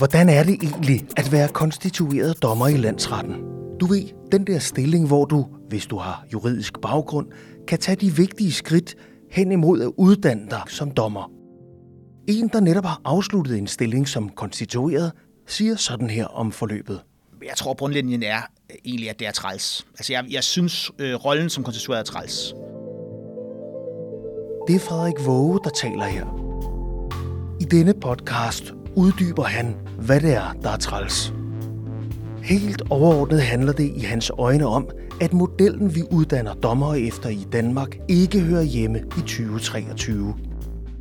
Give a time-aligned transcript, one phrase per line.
[0.00, 3.34] Hvordan er det egentlig at være konstitueret dommer i landsretten?
[3.80, 7.26] Du ved, den der stilling, hvor du, hvis du har juridisk baggrund,
[7.68, 8.94] kan tage de vigtige skridt
[9.30, 11.30] hen imod at uddanne dig som dommer.
[12.28, 15.12] En, der netop har afsluttet en stilling som konstitueret,
[15.46, 17.00] siger sådan her om forløbet.
[17.46, 18.40] Jeg tror, grundlinjen er
[18.84, 19.86] egentlig, at det er træls.
[19.98, 22.54] Altså, jeg, jeg synes, øh, rollen som konstitueret er træls.
[24.68, 26.26] Det er Frederik Våge, der taler her.
[27.60, 31.32] I denne podcast uddyber han, hvad det er, der er træls.
[32.42, 34.88] Helt overordnet handler det i hans øjne om,
[35.20, 40.34] at modellen, vi uddanner dommere efter i Danmark, ikke hører hjemme i 2023.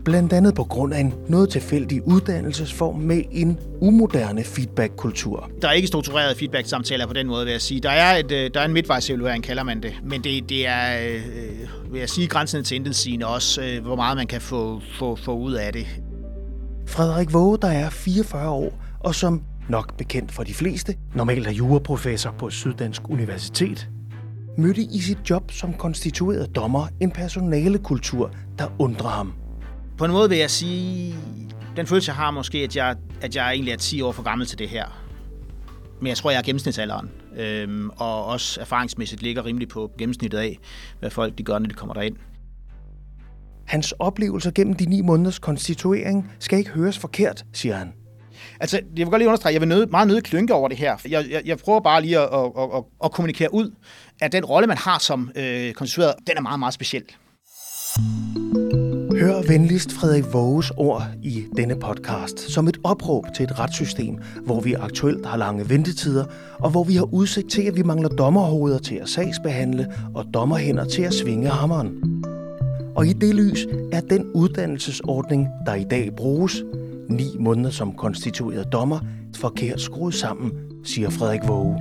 [0.05, 5.49] Blandt andet på grund af en noget tilfældig uddannelsesform med en umoderne feedback-kultur.
[5.61, 7.81] Der er ikke strukturerede feedback-samtaler på den måde, vil jeg sige.
[7.81, 9.94] Der er, et, øh, der er en midtvejsevaluering, kalder man det.
[10.03, 13.95] Men det, det er, øh, øh vil jeg sige, grænsen til intetsigende også, øh, hvor
[13.95, 15.88] meget man kan få, få, få ud af det.
[16.89, 21.52] Frederik Våge, der er 44 år, og som nok bekendt for de fleste, normalt er
[21.52, 23.89] juraprofessor på Syddansk Universitet,
[24.58, 29.33] mødte i sit job som konstitueret dommer en personalekultur, der undrer ham.
[29.97, 31.16] På en måde vil jeg sige,
[31.75, 34.47] den følelse, jeg har måske, at jeg, at jeg egentlig er 10 år for gammel
[34.47, 34.86] til det her.
[35.99, 37.11] Men jeg tror, jeg er gennemsnitsalderen.
[37.36, 40.59] Øhm, og også erfaringsmæssigt ligger rimelig på gennemsnittet af,
[40.99, 42.16] hvad folk de gør, når de kommer derind.
[43.70, 47.94] Hans oplevelser gennem de ni måneders konstituering skal ikke høres forkert, siger han.
[48.59, 50.98] Altså, jeg vil godt lige understrege, jeg vil nød, meget nødt klynke over det her.
[51.09, 53.72] Jeg, jeg, jeg prøver bare lige at, at, at, at kommunikere ud,
[54.22, 57.03] at den rolle, man har som øh, konstitueret, den er meget, meget speciel.
[59.20, 64.61] Hør venligst Frederik Våges ord i denne podcast som et opråb til et retssystem, hvor
[64.61, 66.26] vi aktuelt har lange ventetider,
[66.59, 70.86] og hvor vi har udsigt til, at vi mangler dommerhoveder til at sagsbehandle og dommerhænder
[70.86, 72.20] til at svinge hammeren.
[73.00, 76.64] Og i det lys er den uddannelsesordning, der i dag bruges,
[77.09, 79.00] ni måneder som konstitueret dommer,
[79.36, 80.52] forkert skruet sammen,
[80.83, 81.80] siger Frederik Våge.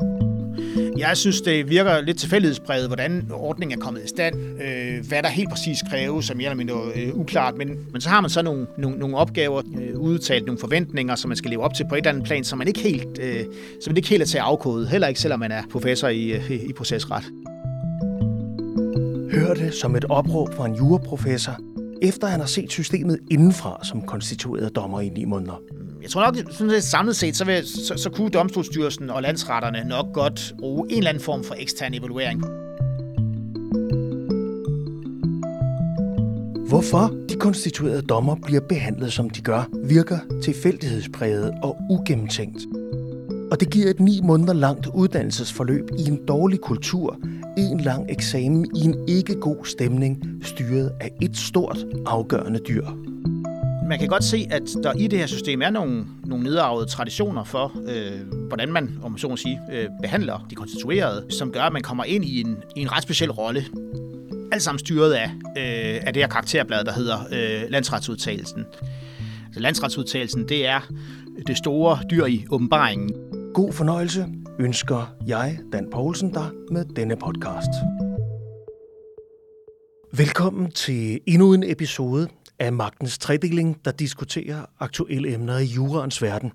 [0.98, 4.36] Jeg synes, det virker lidt tilfældighedspræget, hvordan ordningen er kommet i stand.
[4.36, 7.54] Øh, hvad der helt præcis kræves, som mere eller mindre øh, uklart.
[7.56, 11.28] Men, men så har man så nogle, nogle, nogle opgaver, øh, udtalt nogle forventninger, som
[11.28, 13.44] man skal leve op til på et eller andet plan, som man ikke helt, øh,
[13.82, 14.88] som man ikke helt er til at afkode.
[14.88, 17.24] Heller ikke, selvom man er professor i, øh, i procesret.
[19.32, 21.56] Hør det som et opråb fra en juraprofessor,
[22.02, 25.62] efter han har set systemet indenfra som konstitueret dommer i ni måneder.
[26.02, 29.84] Jeg tror nok, sådan set samlet set, så, vil, så, så kunne Domstolsstyrelsen og landsretterne
[29.88, 32.44] nok godt bruge en eller anden form for ekstern evaluering.
[36.68, 42.60] Hvorfor de konstituerede dommer bliver behandlet som de gør, virker tilfældighedspræget og ugennemtænkt.
[43.50, 47.18] Og det giver et ni måneder langt uddannelsesforløb i en dårlig kultur,
[47.58, 52.86] en lang eksamen i en ikke god stemning, styret af et stort, afgørende dyr.
[53.88, 57.44] Man kan godt se, at der i det her system er nogle, nogle nedarvede traditioner
[57.44, 61.62] for, øh, hvordan man, om man så må sige, øh, behandler de konstituerede, som gør,
[61.62, 63.64] at man kommer ind i en, i en ret speciel rolle.
[64.52, 68.64] Alt sammen styret af, øh, af det her karakterblad, der hedder øh, landsretsudtagelsen.
[69.46, 70.80] Altså, landsretsudtagelsen, det er
[71.46, 73.27] det store dyr i åbenbaringen.
[73.54, 74.28] God fornøjelse
[74.58, 77.70] ønsker jeg, Dan Poulsen, dig med denne podcast.
[80.12, 82.28] Velkommen til endnu en episode
[82.58, 86.52] af Magtens Tredeling, der diskuterer aktuelle emner i juraens verden.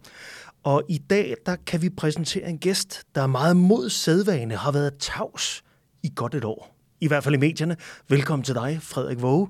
[0.64, 4.94] Og i dag der kan vi præsentere en gæst, der meget mod sædvane har været
[5.00, 5.64] tavs
[6.04, 6.76] i godt et år.
[7.02, 7.78] I hvert fald i medierne.
[8.10, 9.48] Velkommen til dig, Frederik Våge.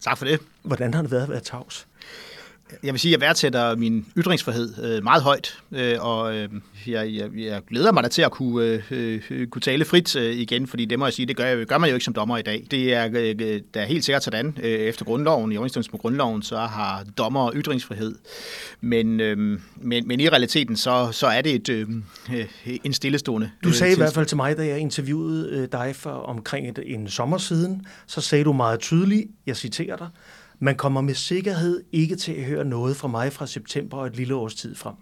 [0.00, 0.40] Tak for det.
[0.62, 1.88] Hvordan har det været at være tavs?
[2.82, 6.48] Jeg vil sige, at jeg værdsætter min ytringsfrihed øh, meget højt, øh, og øh,
[6.86, 10.34] jeg, jeg, jeg glæder mig da til at kunne, øh, øh, kunne tale frit øh,
[10.36, 12.42] igen, fordi det må jeg sige, det gør, gør man jo ikke som dommer i
[12.42, 12.66] dag.
[12.70, 16.42] Det er, øh, der er helt sikkert sådan, øh, efter grundloven, i overensstemmelse med grundloven,
[16.42, 18.14] så har dommer ytringsfrihed.
[18.80, 21.88] Men, øh, men, men i realiteten, så, så er det et, øh,
[22.84, 25.96] en stillestående Du sagde øh, i hvert fald til mig, da jeg interviewede øh, dig
[25.96, 30.08] for omkring et, en sommer siden, så sagde du meget tydeligt, jeg citerer dig,
[30.58, 34.16] man kommer med sikkerhed ikke til at høre noget fra mig fra september og et
[34.16, 34.94] lille års tid frem.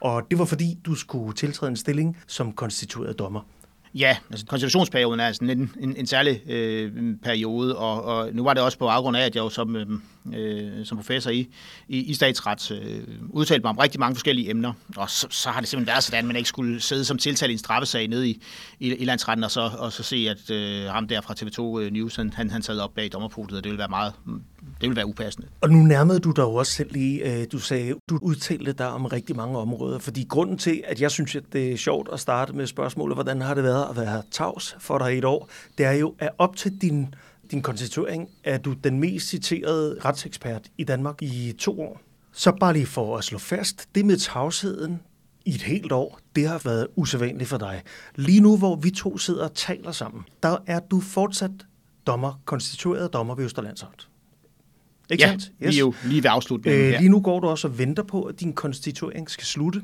[0.00, 3.40] Og det var fordi, du skulle tiltræde en stilling som konstitueret dommer.
[3.94, 6.92] Ja, altså konstitutionsperioden er sådan en, en, en særlig øh,
[7.22, 9.86] periode, og, og nu var det også på baggrund af, at jeg jo som, øh,
[10.34, 11.48] øh som professor i,
[11.88, 15.60] i, i statsret øh, udtalte mig om rigtig mange forskellige emner, og så, så har
[15.60, 18.28] det simpelthen været sådan, at man ikke skulle sidde som tiltalt i en straffesag nede
[18.28, 18.42] i,
[18.80, 21.92] i, i landsretten, og så, og så se, at øh, ham der fra TV2 øh,
[21.92, 24.12] News, han, han, han sad op bag dommerpotet, og det ville være meget
[24.80, 25.48] det ville være upassende.
[25.60, 28.88] Og nu nærmede du dig jo også selv lige, øh, du sagde, du udtalte dig
[28.88, 32.20] om rigtig mange områder, fordi grunden til, at jeg synes, at det er sjovt at
[32.20, 35.48] starte med spørgsmålet, hvordan har det været at være tavs for dig i et år,
[35.78, 37.14] det er jo, at op til din,
[37.50, 42.00] din konstituering er du den mest citerede retsekspert i Danmark i to år.
[42.32, 45.00] Så bare lige for at slå fast, det med tavsheden
[45.44, 47.82] i et helt år, det har været usædvanligt for dig.
[48.14, 51.50] Lige nu, hvor vi to sidder og taler sammen, der er du fortsat
[52.06, 54.08] dommer, konstitueret dommer ved Østerlandsret.
[55.10, 55.52] Ikke ja, sandt?
[55.62, 55.70] Yes.
[55.70, 58.22] vi er jo lige ved afslutningen øh, Lige nu går du også og venter på,
[58.22, 59.82] at din konstituering skal slutte.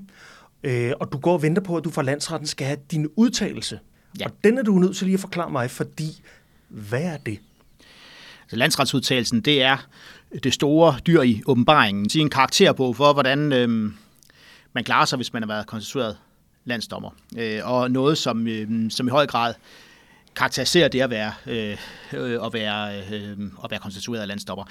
[0.63, 3.79] Øh, og du går og venter på, at du fra landsretten skal have din udtalelse.
[4.21, 4.25] Ja.
[4.25, 6.23] Og den er du nødt til lige at forklare mig, fordi
[6.69, 7.39] hvad er det?
[8.55, 9.77] Altså, landsretsudtalelsen, det er
[10.43, 12.05] det store dyr i åbenbaringen.
[12.05, 13.93] Det er en karakter på, for hvordan øh,
[14.73, 16.17] man klarer sig, hvis man har været konstitueret
[16.65, 17.11] landsdommer.
[17.39, 19.55] Øh, og noget, som, øh, som i høj grad
[20.37, 21.77] karakteriserer det at være, øh,
[22.47, 24.65] at være, øh, at være konstitueret landsdommer.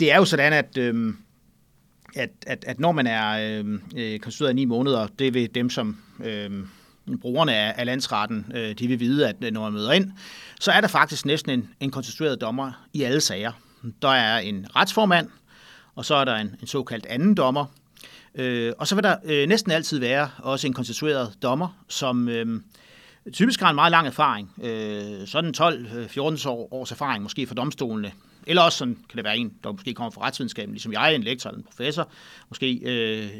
[0.00, 1.14] Det er jo sådan, at, øh,
[2.16, 5.70] at, at, at når man er øh, øh konstitueret i ni måneder, det vil dem,
[5.70, 6.50] som øh,
[7.08, 10.12] Øh, brugerne af, af landsretten, øh, de vil vide, at øh, når man møder ind,
[10.60, 13.52] så er der faktisk næsten en, en konstitueret dommer i alle sager.
[14.02, 15.28] Der er en retsformand,
[15.94, 17.66] og så er der en, en såkaldt anden dommer,
[18.34, 22.60] øh, og så vil der øh, næsten altid være også en konstitueret dommer, som øh,
[23.32, 27.54] typisk har en meget lang erfaring, øh, sådan 12-14 øh, år, års erfaring måske for
[27.54, 28.12] domstolene,
[28.46, 31.22] eller også sådan kan det være en, der måske kommer fra retsvidenskaben, ligesom jeg, en
[31.22, 32.08] lektor eller en professor,
[32.48, 33.30] måske øh,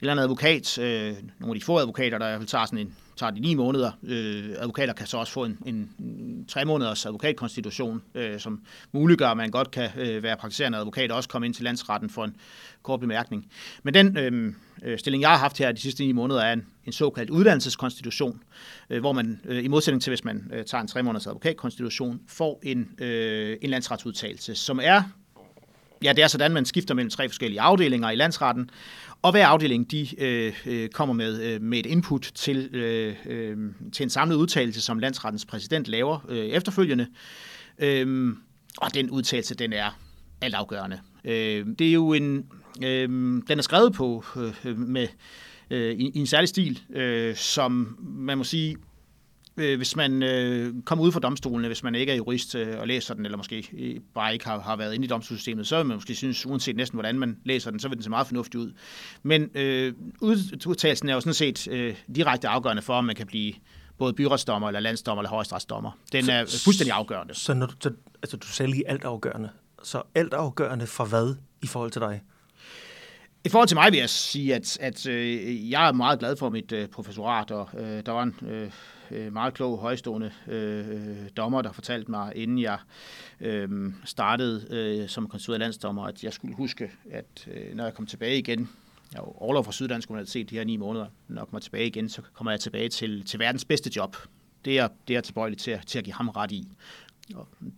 [0.00, 3.40] eller en advokat, øh, nogle af de få advokater, der tager sådan en tager de
[3.40, 3.90] ni måneder.
[4.02, 8.62] Øh, advokater kan så også få en, en, en tre måneders advokatkonstitution, øh, som
[8.92, 12.10] muliggør, at man godt kan øh, være praktiserende advokat og også komme ind til landsretten
[12.10, 12.36] for en
[12.82, 13.46] kort bemærkning.
[13.82, 16.66] Men den øh, øh, stilling, jeg har haft her de sidste ni måneder, er en,
[16.86, 18.42] en såkaldt uddannelseskonstitution,
[18.90, 22.20] øh, hvor man øh, i modsætning til, hvis man øh, tager en tre måneders advokatkonstitution,
[22.28, 25.02] får en, øh, en landsretsudtalelse, som er
[26.02, 28.70] Ja, det er sådan, man skifter mellem tre forskellige afdelinger i landsretten,
[29.22, 33.56] og hver afdeling de øh, øh, kommer med, øh, med et input til, øh, øh,
[33.92, 37.06] til en samlet udtalelse, som landsrettens præsident laver øh, efterfølgende.
[37.78, 38.34] Øh,
[38.78, 39.98] og den udtalelse, den er
[40.40, 41.00] altafgørende.
[41.24, 42.46] Øh, det er jo en,
[42.84, 43.08] øh,
[43.48, 44.24] den er skrevet på
[44.64, 45.08] øh, med
[45.70, 48.76] øh, i, i en særlig stil, øh, som man må sige
[49.56, 52.86] øh, hvis man øh, kommer ud fra domstolene, hvis man ikke er jurist øh, og
[52.86, 55.86] læser den, eller måske øh, bare ikke har, har været inde i domstolssystemet, så vil
[55.86, 58.60] man måske synes, uanset næsten hvordan man læser den, så vil den se meget fornuftig
[58.60, 58.72] ud.
[59.22, 59.92] Men øh,
[60.66, 63.54] udtalelsen er jo sådan set øh, direkte afgørende for, om man kan blive
[63.98, 65.90] både byretsdommer, eller landsdommer, eller højesteretsdommer.
[66.12, 67.34] Den er så, fuldstændig afgørende.
[67.34, 67.90] Så, når du, så
[68.22, 69.50] altså, du sagde lige alt afgørende.
[69.82, 72.22] Så alt afgørende for hvad i forhold til dig?
[73.44, 76.50] I forhold til mig vil jeg sige, at, at øh, jeg er meget glad for
[76.50, 78.70] mit øh, professorat, og øh, der var en øh,
[79.12, 82.78] øh, meget klog, højstående øh, dommer, der fortalte mig, inden jeg
[83.40, 88.06] øh, startede øh, som konstitueret landsdommer, at jeg skulle huske, at øh, når jeg kom
[88.06, 88.68] tilbage igen,
[89.12, 92.08] jeg er overlov fra Syddansk Universitet de her ni måneder, når jeg kommer tilbage igen,
[92.08, 94.16] så kommer jeg tilbage til, til verdens bedste job.
[94.64, 96.68] Det er, det er tilbøjelig til, til at give ham ret i.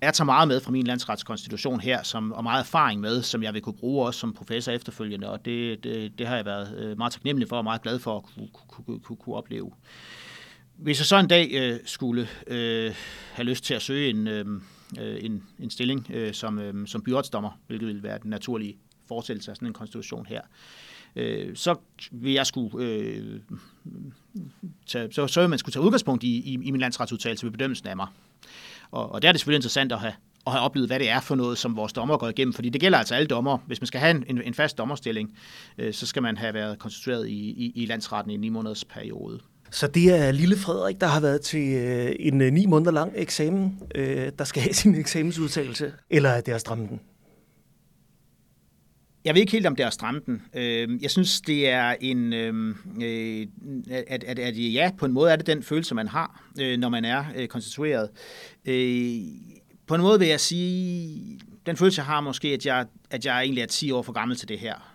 [0.03, 3.55] Jeg tager meget med fra min landsretskonstitution her, som, og meget erfaring med, som jeg
[3.55, 6.99] vil kunne bruge også som professor efterfølgende, og det, det, det har jeg været øh,
[6.99, 9.71] meget taknemmelig for og meget glad for at kunne, kunne, kunne, kunne opleve.
[10.77, 12.95] Hvis jeg så en dag øh, skulle øh,
[13.33, 14.47] have lyst til at søge en, øh,
[15.01, 18.77] øh en, en stilling øh, som, øh, som byretsdommer, hvilket ville være den naturlige
[19.09, 20.41] fortsættelse af sådan en konstitution her,
[21.17, 21.75] øh, så
[22.11, 23.41] vil jeg skulle øh,
[24.87, 27.89] tage, så, så vil man skulle tage udgangspunkt i, i, i min landsretsudtalelse ved bedømmelsen
[27.89, 28.07] af mig.
[28.91, 30.15] Og, og der er det selvfølgelig interessant at have,
[30.47, 32.53] at have oplevet, hvad det er for noget, som vores dommer går igennem.
[32.53, 33.59] Fordi det gælder altså alle dommer.
[33.67, 35.39] Hvis man skal have en, en fast dommerstilling,
[35.79, 38.85] øh, så skal man have været konstitueret i, i, i landsretten i en ni måneders
[38.85, 39.41] periode.
[39.75, 43.13] Så det er lille Frederik, der har været til øh, en øh, ni måneder lang
[43.15, 47.01] eksamen, øh, der skal have sin eksamensudtalelse, eller er det at stramme den?
[49.25, 50.43] Jeg ved ikke helt, om det er at stramme den.
[50.55, 52.33] Øh, jeg synes, det er en...
[52.33, 53.47] Øh, øh,
[53.91, 56.43] at, at, at ja, på en måde er det den følelse, man har,
[56.79, 58.11] når man er konstitueret.
[59.87, 63.43] På en måde vil jeg sige, den følelse, jeg har måske, at jeg, at jeg
[63.43, 64.94] egentlig er 10 år for gammel til det her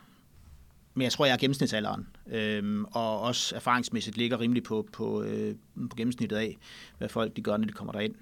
[0.93, 5.55] men jeg tror, jeg er gennemsnitsalderen, øhm, og også erfaringsmæssigt ligger rimelig på, på, øh,
[5.89, 6.57] på gennemsnittet af,
[6.97, 8.15] hvad folk de gør, når de kommer derind.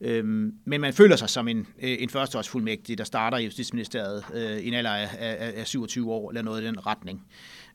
[0.00, 4.58] Øhm, men man føler sig som en, øh, en førsteårsfuldmægtig, der starter i Justitsministeriet øh,
[4.58, 7.26] i en alder af, af, af 27 år, eller noget i den retning.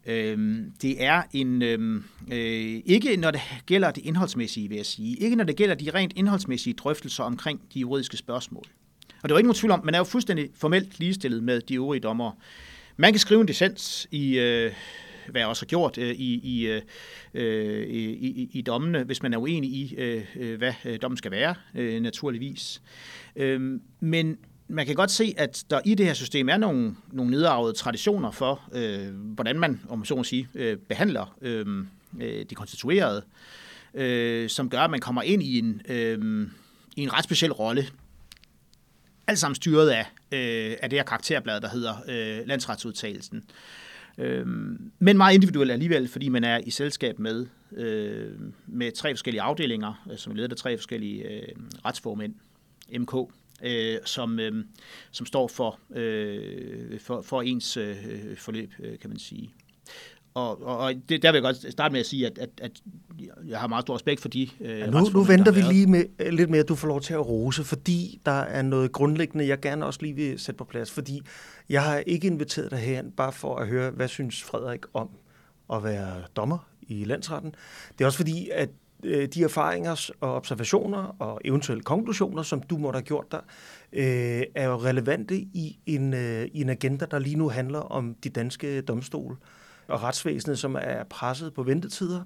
[0.06, 5.16] Øhm, det er en, øhm, øh, ikke når det gælder det indholdsmæssige, vil jeg sige,
[5.16, 8.66] ikke når det gælder de rent indholdsmæssige drøftelser omkring de juridiske spørgsmål.
[9.22, 11.62] Og det er jo ikke nogen tvivl om, man er jo fuldstændig formelt ligestillet med
[11.62, 12.34] de øvrige dommere.
[13.02, 14.74] Man kan skrive en dissens i, øh,
[15.30, 16.82] hvad jeg også har gjort, øh, i, i, øh,
[17.34, 21.18] øh i, i, i dommene, hvis man er uenig i, øh, øh hvad øh, dommen
[21.18, 22.82] skal være, øh, naturligvis.
[23.36, 24.38] Øh, men
[24.68, 28.32] man kan godt se, at der i det her system er nogle, nogle nedarvede traditioner
[28.32, 31.88] for, øh, hvordan man, om man så må sige, øh, behandler øhm,
[32.22, 33.24] øh, de konstituerede,
[33.94, 36.48] øh, som gør, at man kommer ind i en, øh,
[36.96, 37.88] i en ret speciel rolle
[39.28, 43.44] alt sammen styret af, øh, af det her karakterblad, der hedder øh, landsretsudtalelsen.
[44.18, 44.46] Øh,
[45.00, 48.32] men meget individuelt alligevel, fordi man er i selskab med, øh,
[48.68, 51.56] med tre forskellige afdelinger, øh, som ledet af tre forskellige øh,
[51.86, 52.34] retsformænd,
[53.00, 53.14] MK,
[53.64, 54.66] øh, som, øh,
[55.12, 57.96] som står for, øh, for, for ens øh,
[58.38, 59.54] forløb, øh, kan man sige.
[60.34, 62.72] Og, og, og det, der vil jeg godt starte med at sige, at, at, at
[63.48, 66.06] jeg har meget stor respekt for de øh, ja, nu, nu venter vi lige med,
[66.20, 69.48] øh, lidt med, at du får lov til at rose, fordi der er noget grundlæggende,
[69.48, 71.22] jeg gerne også lige vil sætte på plads, fordi
[71.70, 75.10] jeg har ikke inviteret dig herhen bare for at høre, hvad synes Frederik om
[75.74, 77.56] at være dommer i landsretten.
[77.98, 78.70] Det er også fordi, at
[79.04, 83.40] øh, de erfaringer og observationer og eventuelle konklusioner, som du måtte have gjort der,
[83.94, 88.16] øh, er jo relevante i en, øh, i en agenda, der lige nu handler om
[88.24, 89.36] de danske domstole
[89.88, 92.22] og retsvæsenet, som er presset på ventetider,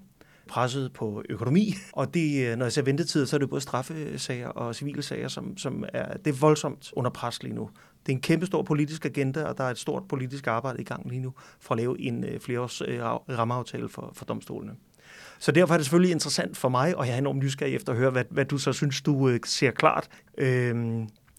[0.47, 1.73] presset på økonomi.
[1.93, 5.27] Og det, øh, når jeg ser ventetider, så er det både straffesager og civile sager,
[5.27, 7.69] som, som er, det er voldsomt under pres lige nu.
[8.05, 10.85] Det er en kæmpe stor politisk agenda, og der er et stort politisk arbejde i
[10.85, 14.75] gang lige nu for at lave en øh, flereårs øh, rammeaftale for, for domstolene.
[15.39, 17.97] Så derfor er det selvfølgelig interessant for mig, og jeg er enormt nysgerrig efter at
[17.97, 20.07] høre, hvad, hvad du så synes, du øh, ser klart.
[20.37, 20.75] Øh,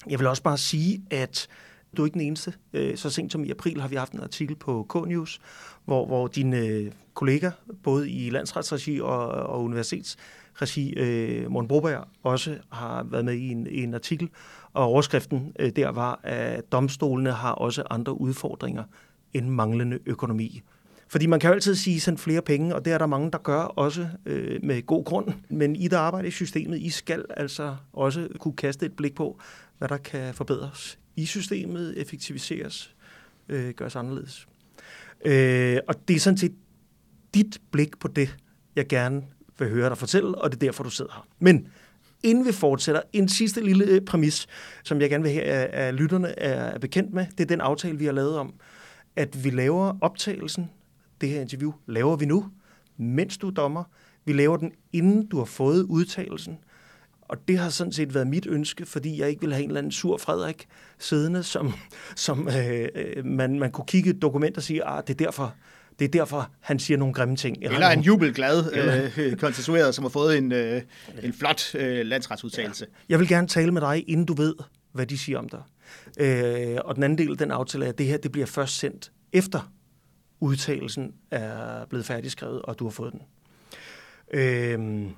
[0.08, 1.48] jeg vil også bare sige, at
[1.96, 2.52] du er ikke den eneste.
[2.72, 5.38] Øh, så sent som i april har vi haft en artikel på K-News,
[5.84, 7.50] hvor, hvor dine øh, kolleger,
[7.82, 13.66] både i landsretsregi og, og universitetsregi, øh, Morten Broberg, også har været med i en,
[13.66, 14.28] i en artikel,
[14.72, 18.84] og overskriften øh, der var, at domstolene har også andre udfordringer
[19.32, 20.62] end manglende økonomi.
[21.08, 23.38] Fordi man kan jo altid sige, send flere penge, og det er der mange, der
[23.38, 25.32] gør også øh, med god grund.
[25.48, 29.40] Men I, der arbejder i systemet, I skal altså også kunne kaste et blik på,
[29.78, 32.94] hvad der kan forbedres i systemet, effektiviseres,
[33.48, 34.48] øh, gøres anderledes.
[35.24, 36.54] Øh, og det er sådan set
[37.34, 38.36] dit blik på det,
[38.76, 39.22] jeg gerne
[39.58, 41.26] vil høre dig fortælle, og det er derfor, du sidder her.
[41.38, 41.68] Men
[42.22, 44.46] inden vi fortsætter, en sidste lille øh, præmis,
[44.84, 47.98] som jeg gerne vil have, øh, at lytterne er bekendt med, det er den aftale,
[47.98, 48.54] vi har lavet om,
[49.16, 50.70] at vi laver optagelsen,
[51.20, 52.50] det her interview laver vi nu,
[52.96, 53.84] mens du er dommer.
[54.24, 56.58] Vi laver den, inden du har fået udtalelsen.
[57.28, 59.78] Og det har sådan set været mit ønske, fordi jeg ikke vil have en eller
[59.78, 60.66] anden sur Frederik
[60.98, 61.72] siddende, som,
[62.16, 65.24] som øh, øh man, man kunne kigge et dokument og sige, at ah, det er
[65.24, 65.54] derfor,
[65.98, 67.56] det er derfor, han siger nogle grimme ting.
[67.56, 68.64] Eller, eller en jubelglad
[69.18, 70.82] øh, konstitueret, som har fået en, øh,
[71.22, 72.86] en flot øh, landsretsudtalelse.
[72.90, 72.96] Ja.
[73.08, 74.54] Jeg vil gerne tale med dig, inden du ved,
[74.92, 75.62] hvad de siger om dig.
[76.20, 78.78] Øh, og den anden del af den aftale er, at det her det bliver først
[78.78, 79.72] sendt efter
[80.40, 83.22] udtalelsen er blevet færdigskrevet, og du har fået den.
[84.32, 85.10] Øh,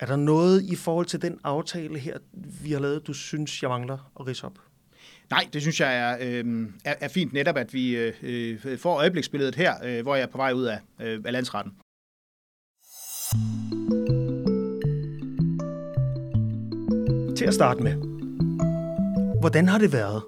[0.00, 2.18] er der noget i forhold til den aftale her,
[2.62, 4.58] vi har lavet, du synes, jeg mangler at rise op?
[5.30, 8.96] Nej, det synes jeg er, øh, er, er fint netop, at vi øh, øh, får
[8.96, 11.72] øjebliksbilledet her, øh, hvor jeg er på vej ud af, øh, af landsretten.
[17.36, 17.94] Til at starte med,
[19.40, 20.22] hvordan har det været?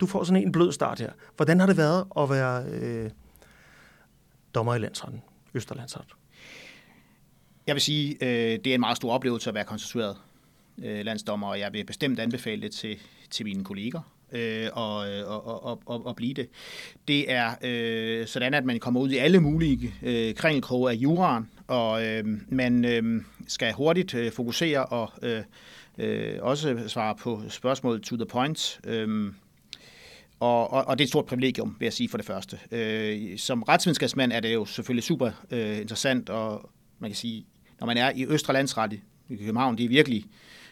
[0.00, 1.12] Du får sådan en blød start her.
[1.36, 3.10] Hvordan har det været at være øh,
[4.54, 5.22] dommer i landsretten,
[5.54, 6.06] Østerlandsret?
[7.66, 10.16] Jeg vil sige, øh, det er en meget stor oplevelse at være konstitueret
[10.84, 12.98] øh, landsdommer, og jeg vil bestemt anbefale det til,
[13.30, 14.00] til mine kolleger
[14.32, 16.48] øh, og, og, og, og, og blive det.
[17.08, 21.48] Det er øh, sådan, at man kommer ud i alle mulige øh, kringelkroge af juraen,
[21.66, 25.42] og øh, man øh, skal hurtigt øh, fokusere og øh,
[25.98, 28.80] øh, også svare på spørgsmål to the point.
[28.86, 29.32] Øh,
[30.40, 32.58] og, og, og det er et stort privilegium, vil jeg sige for det første.
[32.70, 37.46] Øh, som retsvidenskabsmand er det jo selvfølgelig super øh, interessant, og man kan sige,
[37.80, 38.92] når man er i Østre Landsret
[39.28, 40.24] i København, det er virkelig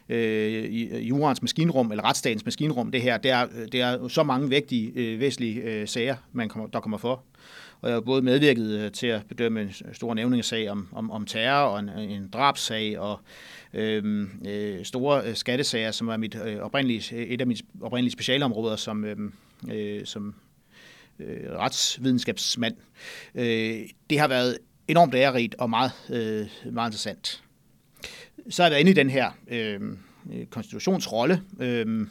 [0.09, 4.23] øh, i jurens maskinrum, eller retsstatens maskinrum, det her, det er, øh, det er så
[4.23, 7.23] mange vægtige, øh, væsentlige øh, sager, man kommer, der kommer for.
[7.81, 11.27] Og jeg har både medvirket øh, til at bedømme en stor nævningesag om, om, om
[11.27, 13.21] terror og en, en drabsag og
[13.75, 18.77] øh, øh, store øh, skattesager, som er mit, øh, oprindelige, et af mine oprindelige specialområder
[18.77, 19.17] som, øh,
[19.71, 20.35] øh, som
[21.19, 22.75] øh, retsvidenskabsmand.
[23.35, 23.81] Øh,
[24.11, 24.59] det har været
[24.93, 27.43] enormt ærerigt og meget, øh, meget interessant.
[28.51, 29.81] Så er jeg været inde i den her øh,
[30.51, 32.07] konstitutionsrolle, øh,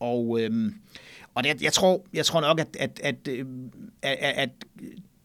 [0.00, 0.72] og, øh,
[1.34, 3.46] og det, jeg, tror, jeg tror nok, at, at, at, øh,
[4.02, 4.50] at, at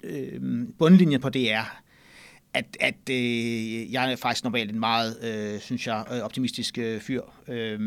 [0.03, 0.41] øh,
[0.79, 1.81] bundlinjen på det er,
[2.53, 7.01] at, at øh, jeg er faktisk normalt en meget, øh, synes jeg, øh, optimistisk øh,
[7.01, 7.21] fyr.
[7.47, 7.79] Øh,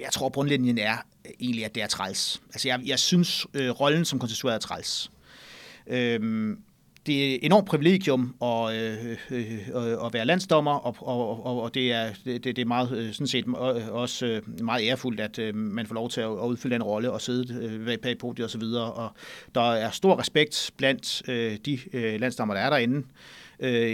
[0.00, 0.96] jeg tror, bundlinjen er
[1.40, 2.42] egentlig, at det er træls.
[2.52, 5.10] Altså, jeg, jeg synes, øh, rollen som konstitueret er træls.
[5.86, 6.56] Øh,
[7.06, 11.74] det er et enormt privilegium at, øh, øh, øh, at være landsdommer, og, og, og
[11.74, 13.46] det, er, det, det er meget, øh, sådan set
[13.90, 17.20] også øh, meget ærefuldt, at øh, man får lov til at udfylde den rolle og
[17.20, 18.62] sidde bag podiet osv.
[18.62, 19.10] Og, og
[19.54, 21.22] der er stor respekt blandt
[21.66, 21.78] de
[22.18, 23.06] landsdommer, der er derinde,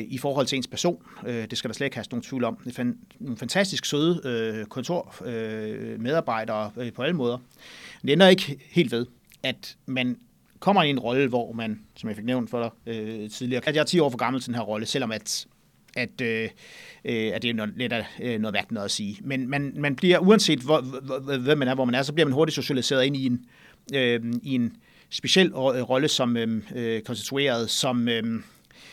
[0.08, 1.02] i forhold til ens person.
[1.26, 2.56] Det skal der slet ikke have nogen tvivl om.
[2.64, 7.38] Det er nogle fantastisk søde kontormedarbejdere på alle måder.
[8.02, 9.06] Men det ender ikke helt ved,
[9.42, 10.16] at man
[10.60, 13.74] kommer i en rolle, hvor man, som jeg fik nævnt for dig øh, tidligere, at
[13.74, 15.46] jeg er 10 år for gammel til den her rolle, selvom at
[15.96, 16.48] at, øh,
[17.04, 19.18] øh, at det er noget, lidt af øh, noget værd noget at sige.
[19.20, 20.80] Men man, man bliver, uanset hvor,
[21.38, 23.44] hvem man er, hvor man er, så bliver man hurtigt socialiseret ind i en,
[23.94, 24.76] øh, i en
[25.10, 28.22] speciel rolle som øh, øh konstitueret, som øh,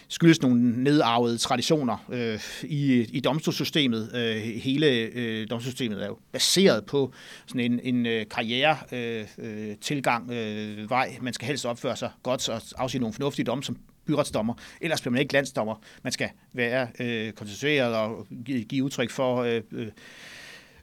[0.07, 4.11] skyldes nogle nedarvede traditioner øh, i, i domstolssystemet.
[4.15, 7.13] Øh, hele øh, domstolssystemet er jo baseret på
[7.47, 11.17] sådan en, en øh, karriere øh, øh, tilgang øh, vej.
[11.21, 14.53] Man skal helst opføre sig godt og afsige nogle fornuftige domme som byretsdommer.
[14.81, 15.81] Ellers bliver man ikke landsdommer.
[16.03, 19.87] Man skal være øh, konstitueret og give, give udtryk for, øh, øh,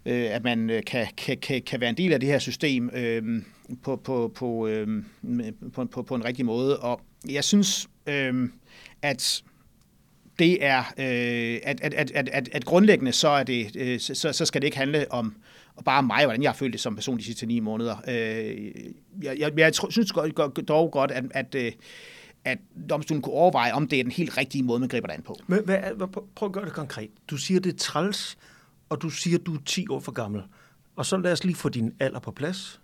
[0.07, 2.91] øh at man øh, kan, kan, kan, kan være en del af det her system
[2.95, 3.43] øh,
[3.83, 5.02] på, på, på, øh,
[5.73, 6.79] på, på, på en rigtig måde.
[6.79, 8.49] Og jeg synes, øh,
[9.02, 9.43] at
[10.38, 14.33] det er, øh, at, at, at, at, at, at grundlæggende så, er det, øh, så,
[14.33, 15.37] så skal det ikke handle om
[15.76, 17.97] og bare mig, hvordan jeg har følt det som person de sidste ni måneder.
[18.09, 18.71] Øh,
[19.23, 20.12] jeg, jeg, jeg synes
[20.69, 21.73] dog godt, at, at, øh,
[22.45, 22.59] at
[22.91, 25.37] domstolen kunne overveje, om det er den helt rigtige måde, man griber det an på.
[25.47, 27.11] Men hvad, hvad, prøv at gøre det konkret.
[27.31, 28.38] Du siger, det er træls,
[28.88, 30.43] og du siger, du er 10 år for gammel.
[30.97, 32.81] Og så lad os lige få din alder på plads.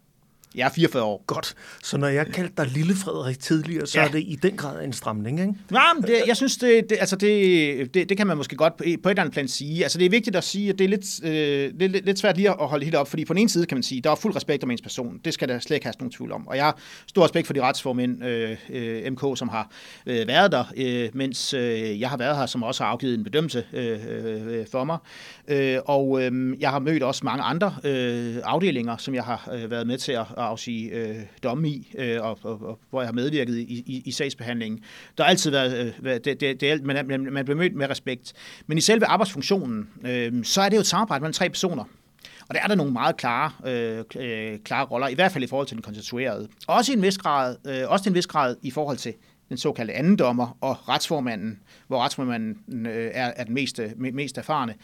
[0.54, 1.24] Jeg er 44 år.
[1.26, 1.54] Godt.
[1.82, 4.06] Så når jeg kaldte dig Lille Frederik tidligere, så ja.
[4.06, 5.54] er det i den grad en stramning, ikke?
[5.72, 8.76] Ja, men det, jeg synes, det, det, altså det, det, det kan man måske godt
[8.76, 9.82] på, på et eller andet plan sige.
[9.82, 12.50] Altså det er vigtigt at sige, at det er lidt, øh, lidt, lidt svært lige
[12.50, 14.36] at holde helt op, fordi på den ene side kan man sige, der er fuld
[14.36, 15.20] respekt om ens person.
[15.24, 16.48] Det skal der slet ikke have nogen tvivl om.
[16.48, 19.70] Og jeg har stor respekt for de retsformænd, øh, øh, MK, som har
[20.06, 23.24] øh, været der, øh, mens øh, jeg har været her, som også har afgivet en
[23.24, 24.98] bedømmelse øh, øh, for mig.
[25.48, 29.70] Øh, og øh, jeg har mødt også mange andre øh, afdelinger, som jeg har øh,
[29.70, 33.12] været med til at afsige øh, domme i, øh, og, og, og hvor jeg har
[33.12, 34.80] medvirket i, i, i sagsbehandlingen.
[35.18, 38.32] Der har altid været, øh, det, det, det, man, man, man bliver mødt med respekt.
[38.66, 41.84] Men i selve arbejdsfunktionen, øh, så er det jo et samarbejde mellem tre personer.
[42.48, 45.46] Og der er der nogle meget klare, øh, øh klare roller, i hvert fald i
[45.46, 46.48] forhold til den konstituerede.
[46.66, 49.14] Også i en vis grad, øh, også i en vis grad i forhold til
[49.48, 54.74] den såkaldte anden dommer og retsformanden, hvor retsformanden øh, er, er den mest, mest erfarne.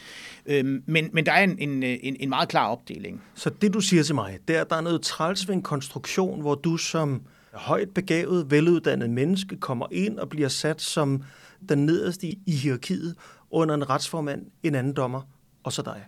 [0.46, 3.22] Øhm, men, men der er en, en, en, en meget klar opdeling.
[3.35, 5.62] Så det, du siger til mig, det er, at der er noget træls ved en
[5.62, 7.22] konstruktion, hvor du som
[7.53, 11.22] højt begavet, veluddannet menneske kommer ind og bliver sat som
[11.68, 13.16] den nederste i, i hierarkiet
[13.50, 15.22] under en retsformand, en anden dommer,
[15.62, 16.05] og så dig.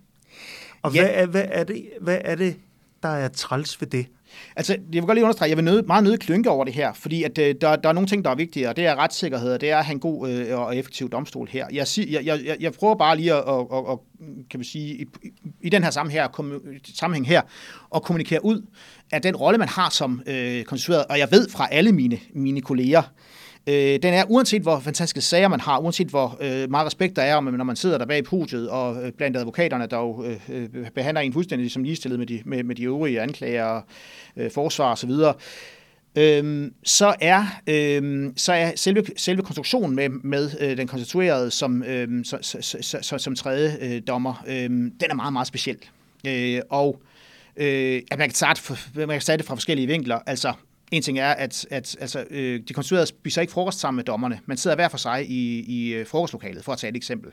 [0.82, 1.00] Og ja.
[1.00, 2.56] hvad, er, hvad, er det, hvad er det,
[3.02, 4.06] der er træls ved det?
[4.56, 6.92] Altså, jeg vil godt lige understrege, jeg vil nød, meget nødt klynke over det her,
[6.92, 9.52] fordi at, øh, der, der er nogle ting, der er vigtige, og det er retssikkerhed,
[9.52, 11.66] og det er at have en god øh, og effektiv domstol her.
[11.72, 14.04] Jeg, jeg, jeg, jeg prøver bare lige at, og, og, og,
[14.50, 15.06] kan man sige, i,
[15.62, 17.42] i den her sammenhæng her, sammenhæng her,
[17.94, 18.66] at kommunikere ud
[19.12, 22.60] af den rolle, man har som øh, konstitueret, og jeg ved fra alle mine, mine
[22.60, 23.02] kolleger,
[23.68, 27.22] Øh, den er, uanset hvor fantastiske sager man har, uanset hvor øh, meget respekt der
[27.22, 30.38] er, når man sidder der bag i podiet, og øh, blandt advokaterne, der jo øh,
[30.48, 33.80] øh, behandler en fuldstændig som ligestillet med de, med, med de øvrige anklager,
[34.36, 35.10] øh, forsvar osv.,
[36.18, 41.82] Øhm, så er øhm, så er selve selve konstruktionen med med øh, den konstituerede som
[41.82, 45.78] øhm, så, så, så, så, som tredje øh, dommer, øhm, den er meget meget speciel.
[46.26, 47.00] Øh, og
[47.56, 48.60] øh, at man kan starte
[48.94, 50.18] man kan starte det fra forskellige vinkler.
[50.26, 50.52] Altså
[50.92, 54.40] en ting er, at, at altså, øh, de konstituerede spiser ikke frokost sammen med dommerne.
[54.46, 57.32] Man sidder hver for sig i, i øh, frokostlokalet, for at tage et eksempel.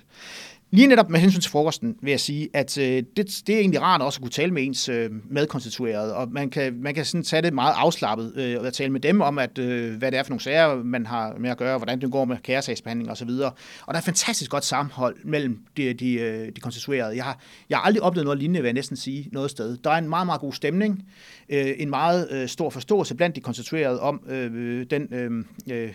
[0.74, 3.82] Lige netop med hensyn til frokosten vil jeg sige, at øh, det, det er egentlig
[3.82, 7.24] rart også at kunne tale med ens øh, medkonstituerede, og man kan, man kan sådan
[7.24, 10.24] tage det meget afslappet øh, og tale med dem om, at, øh, hvad det er
[10.24, 13.30] for nogle sager, man har med at gøre, hvordan det går med kæresagsbehandling osv.
[13.30, 13.54] Og,
[13.86, 17.16] og der er fantastisk godt sammenhold mellem de, de, øh, de konstituerede.
[17.16, 19.78] Jeg har, jeg har aldrig oplevet noget lignende, vil jeg næsten sige, noget sted.
[19.78, 21.06] Der er en meget, meget god stemning,
[21.50, 25.14] øh, en meget øh, stor forståelse blandt de konstituerede om øh, den...
[25.14, 25.32] Øh,
[25.72, 25.94] øh,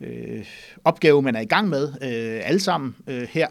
[0.00, 0.44] øh
[0.84, 3.46] opgave, man er i gang med, øh, alle sammen øh, her.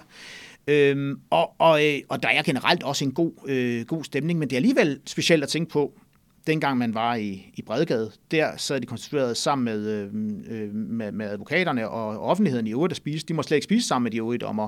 [0.67, 4.49] Øhm, og, og, øh, og der er generelt også en god, øh, god stemning, men
[4.49, 5.93] det er alligevel specielt at tænke på,
[6.47, 10.09] dengang man var i, i Bredegade, der sad de konstitueret sammen med, øh,
[10.49, 13.25] øh med, med advokaterne og, og offentligheden i øvrigt at spise.
[13.25, 14.67] De må slet ikke spise sammen med de øvrige dommer.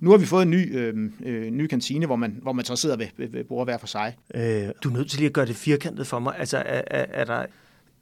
[0.00, 2.76] Nu har vi fået en ny, øh, øh, ny kantine, hvor man, hvor man så
[2.76, 4.16] sidder ved, ved, ved bordet hver for sig.
[4.34, 6.34] Øh, du er nødt til lige at gøre det firkantet for mig.
[6.38, 7.46] Altså, er, er, er der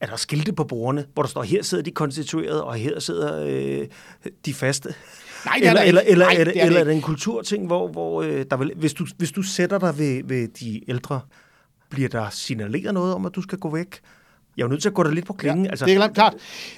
[0.00, 3.44] er der skilte på bordene, hvor der står, her sidder de konstituerede, og her sidder
[3.46, 3.87] øh,
[4.46, 4.94] de faste?
[5.46, 7.88] Nej, det er eller, eller, eller, Nej, er det, eller er det en kulturting, hvor,
[7.88, 11.20] hvor øh, der vil, hvis, du, hvis du sætter dig ved, ved de ældre,
[11.90, 14.00] bliver der signaleret noget om, at du skal gå væk?
[14.57, 15.64] Jeg er jo nødt til at gå der lidt på klingen.
[15.64, 15.87] Ja, altså.
[15.87, 16.35] Det er klart,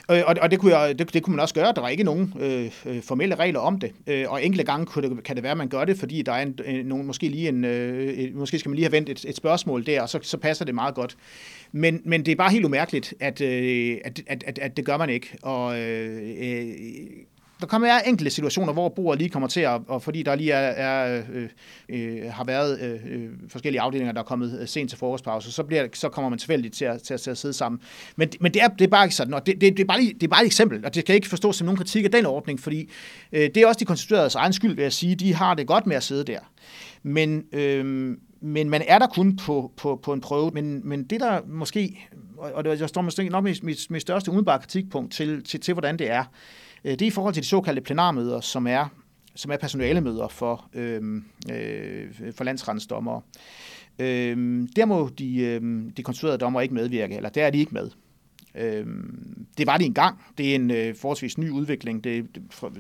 [0.09, 1.73] og, og det, kunne jeg, det, det kunne man også gøre.
[1.73, 5.09] Der var ikke nogen øh, øh, formelle regler om det, øh, og enkelte gange kunne
[5.09, 7.29] det, kan det være, at man gør det, fordi der er en, en, nogen, måske
[7.29, 10.19] lige en, øh, måske skal man lige have vendt et, et spørgsmål der, og så,
[10.23, 11.17] så passer det meget godt.
[11.73, 14.97] Men, men det er bare helt umærkeligt, at, øh, at, at, at, at det gør
[14.97, 15.37] man ikke.
[15.43, 16.77] Og øh,
[17.61, 20.53] der kommer være enkelte situationer, hvor bordet lige kommer til at, og fordi der lige
[20.53, 21.49] er, er øh,
[21.89, 25.63] øh, har været øh, øh forskellige afdelinger, der er kommet øh, sent til frokostpause, så,
[25.63, 27.81] bliver, så kommer man tilfældigt til at, til, at, til at sidde sammen.
[28.17, 30.01] Men, men det, er, det er bare ikke sådan, og det, det, det, er bare,
[30.01, 32.27] det er bare et eksempel, og det kan ikke forstås som nogen kritik af den
[32.27, 32.91] ordning, fordi
[33.33, 35.87] øh, det er også de konstitueredes egen skyld, vil jeg sige, de har det godt
[35.87, 36.41] med at sidde der.
[37.03, 40.51] Men, øh, men man er der kun på, på, på en prøve.
[40.55, 44.31] Men, men det der måske, og det jeg står måske nok mit, mit, mit største
[44.31, 46.27] umiddelbare kritikpunkt til, til, til, hvordan det er, øh,
[46.87, 48.89] Øh, det er i forhold til de såkaldte plenarmøder, som er,
[49.35, 51.03] som er personalemøder for, øh,
[51.53, 52.89] øh, for landsrettens.
[53.99, 55.63] Øh, der må de, øh,
[55.97, 57.91] de konstruerede dommer ikke medvirke, eller der er de ikke med.
[58.55, 58.87] Øh,
[59.59, 60.19] det var det engang.
[60.39, 62.05] Det er en øh, forholdsvis ny udvikling.
[62.05, 62.73] Det, det, for,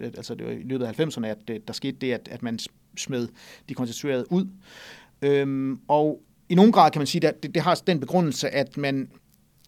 [0.00, 2.58] altså det var i løbet af 90'erne, at det, der skete det, at, at man
[2.96, 3.28] smed
[3.68, 4.46] de konstituerede ud.
[5.22, 8.76] Øhm, og i nogen grad kan man sige, at det, det har den begrundelse, at
[8.76, 9.08] man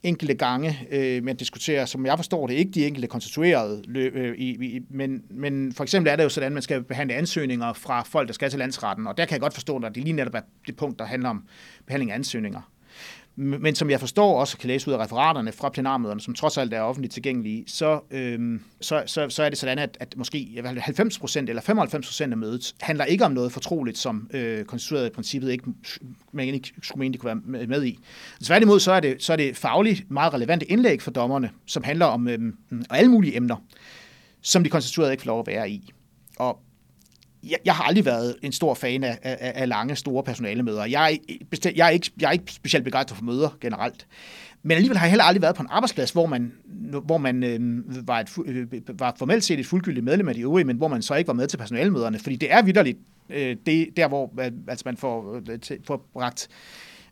[0.05, 4.49] enkelte gange, øh, man diskuterer, som jeg forstår det, ikke de enkelte konstituerede, øh, i,
[4.49, 8.03] i, men, men for eksempel er det jo sådan, at man skal behandle ansøgninger fra
[8.03, 10.35] folk, der skal til landsretten, og der kan jeg godt forstå, at det lige netop
[10.35, 11.45] er det punkt, der handler om
[11.87, 12.61] behandling af ansøgninger.
[13.37, 16.75] Men som jeg forstår også kan læse ud af referaterne fra plenarmøderne, som trods alt
[16.75, 21.39] er offentligt tilgængelige, så, øhm, så, så, så er det sådan, at, at måske 90%
[21.49, 25.65] eller 95% af mødet handler ikke om noget fortroligt, som øh, konstitueret i princippet ikke,
[26.33, 27.99] man ikke skulle mene, de kunne være med i.
[28.45, 32.07] Tværtimod så er det, så er det fagligt meget relevante indlæg for dommerne, som handler
[32.07, 32.57] om øhm,
[32.91, 33.57] alle mulige emner,
[34.43, 35.91] som de konstituerede ikke får lov at være i.
[36.39, 36.64] Og
[37.51, 40.85] jeg, jeg har aldrig været en stor fan af, af, af lange, store personalemøder.
[40.85, 44.07] Jeg er, bestemt, jeg, er ikke, jeg er ikke specielt begejstret for møder generelt.
[44.63, 46.53] Men alligevel har jeg heller aldrig været på en arbejdsplads, hvor man,
[47.05, 48.67] hvor man øh, var, et, øh,
[48.99, 51.35] var formelt set et fuldgyldigt medlem af de øvrige, men hvor man så ikke var
[51.35, 52.19] med til personalemøderne.
[52.19, 52.99] Fordi det er vidderligt
[53.31, 54.33] øh, det, der, hvor
[54.69, 56.49] altså man får, øh, får bragt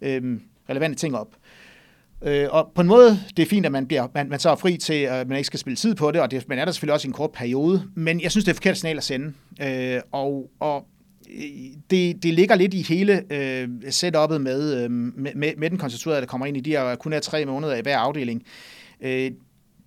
[0.02, 0.40] øh,
[0.70, 1.28] relevante ting op.
[2.24, 4.56] Øh, og på en måde, det er fint, at man, bliver, man, man så er
[4.56, 6.72] fri til, at man ikke skal spille tid på det, og det, man er der
[6.72, 9.04] selvfølgelig også i en kort periode, men jeg synes, det er et forkert signal at
[9.04, 9.32] sende.
[9.62, 10.86] Øh, og, og
[11.30, 11.42] øh,
[11.90, 16.26] det, det ligger lidt i hele øh, setup'et med, øh, med, med den konstituerede, der
[16.26, 18.42] kommer ind i de her kun er tre måneder i hver afdeling.
[19.00, 19.30] Øh,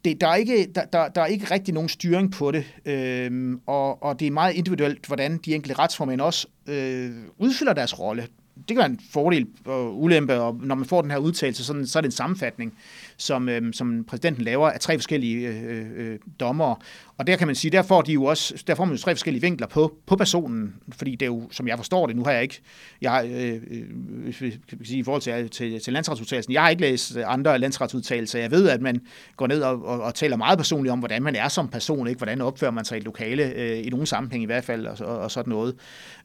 [0.05, 3.57] det, der, er ikke, der, der, der er ikke rigtig nogen styring på det, øh,
[3.65, 8.27] og, og det er meget individuelt, hvordan de enkelte retsformænd også øh, udfylder deres rolle
[8.67, 11.83] det kan være en fordel og ulempe, og når man får den her udtalelse, så,
[11.85, 12.73] så er det en sammenfatning,
[13.17, 16.75] som, øh, som præsidenten laver af tre forskellige øh, øh, øh dommere.
[17.17, 19.11] Og der kan man sige, der får de jo også, der får man jo tre
[19.11, 22.31] forskellige vinkler på, på personen, fordi det er jo, som jeg forstår det, nu har
[22.31, 22.61] jeg ikke,
[23.01, 26.81] jeg øh, øh, øh kan sige, i forhold til, til, til landsretsudtalelsen, jeg har ikke
[26.81, 28.39] læst andre landsretsudtalelser.
[28.39, 29.01] Jeg ved, at man
[29.35, 32.17] går ned og, og, og taler meget personligt om, hvordan man er som person, ikke
[32.17, 35.07] hvordan opfører man sig i et lokale, øh, i nogle sammenhæng i hvert fald, og,
[35.07, 35.75] og, og sådan noget.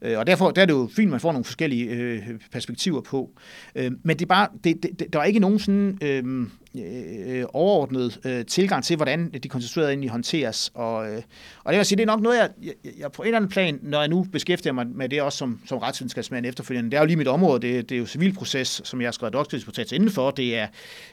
[0.01, 3.01] Øh, og derfor der er det jo fint, at man får nogle forskellige øh, perspektiver
[3.01, 3.29] på.
[3.75, 5.97] Øh, men det er bare, det, det, der er ikke nogen sådan...
[6.01, 10.71] Øh, øh, overordnet øh, tilgang til, hvordan de konstituerede egentlig håndteres.
[10.81, 11.21] Og, øh,
[11.63, 13.51] og det vil sige, det er nok noget, jeg, jeg, jeg på en eller anden
[13.51, 17.01] plan, når jeg nu beskæftiger mig med det også som, som retsvidenskabsmand efterfølgende, det er
[17.01, 20.31] jo lige mit område, det, det er jo civilproces, som jeg har skrevet doktordisputats indenfor,
[20.31, 20.67] det er,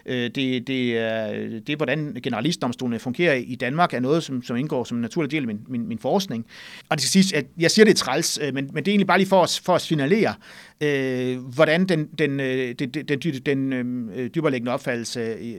[0.07, 1.33] øh, det, det, er,
[1.67, 5.31] det er, hvordan generalistdomstolene fungerer i Danmark, er noget, som, som indgår som en naturlig
[5.31, 6.47] del af min, min, min forskning.
[6.89, 8.93] Og det skal siges, at jeg siger, det er træls, øh, men, men det er
[8.93, 10.35] egentlig bare lige for at, for at signalere,
[10.81, 13.73] øh, hvordan den, den, øh, den, den, den, den
[14.11, 15.55] øh, dyberlæggende opfattelse, øh,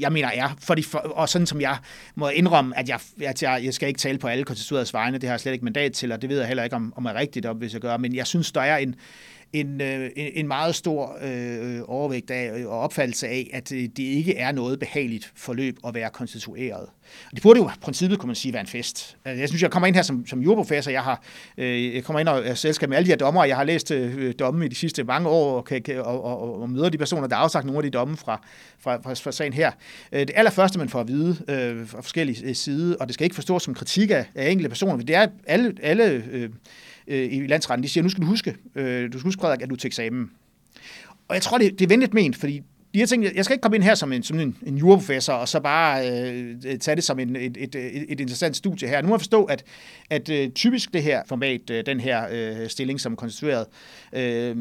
[0.00, 1.78] jeg mener er, fordi for, og sådan som jeg
[2.14, 5.28] må indrømme, at jeg, at jeg, jeg skal ikke tale på alle konstituerede vegne, det
[5.28, 7.14] har jeg slet ikke mandat til, og det ved jeg heller ikke, om, om er
[7.14, 8.94] rigtigt, om, hvis jeg gør, men jeg synes, der er en,
[9.52, 14.36] en, øh, en meget stor øh, overvægt af og opfattelse af, at øh, det ikke
[14.36, 16.86] er noget behageligt forløb at være konstitueret.
[17.26, 19.16] Og Det burde jo i princippet, kunne man sige, være en fest.
[19.24, 21.22] Altså, jeg synes, jeg kommer ind her som, som jordprofessor, Jeg, har,
[21.58, 23.90] øh, jeg kommer ind og er selskab med alle de her dommer, jeg har læst
[23.90, 27.26] øh, domme i de sidste mange år, og, kan, og, og, og møder de personer,
[27.26, 28.46] der har afsagt nogle af de domme fra,
[28.78, 29.70] fra, fra, fra sagen her.
[30.12, 33.24] Øh, det allerførste, man får at vide øh, fra forskellige øh, sider, og det skal
[33.24, 36.50] ikke forstås som kritik af, af enkelte personer, det er alle, alle øh,
[37.06, 39.68] øh, i landsretten, de siger, nu skal du huske, øh, du skal huske, Frederik, at
[39.68, 40.30] du er til eksamen.
[41.28, 42.62] Og jeg tror, det, det er venligt ment, fordi
[42.94, 45.32] de her ting, jeg skal ikke komme ind her som en, som en, en juraprofessor,
[45.32, 49.02] og så bare øh, tage det som en, et, et, et, et interessant studie her.
[49.02, 49.64] Nu må jeg forstå, at,
[50.10, 53.66] at øh, typisk det her format, øh, den her øh, stilling som konstitueret,
[54.12, 54.56] øh,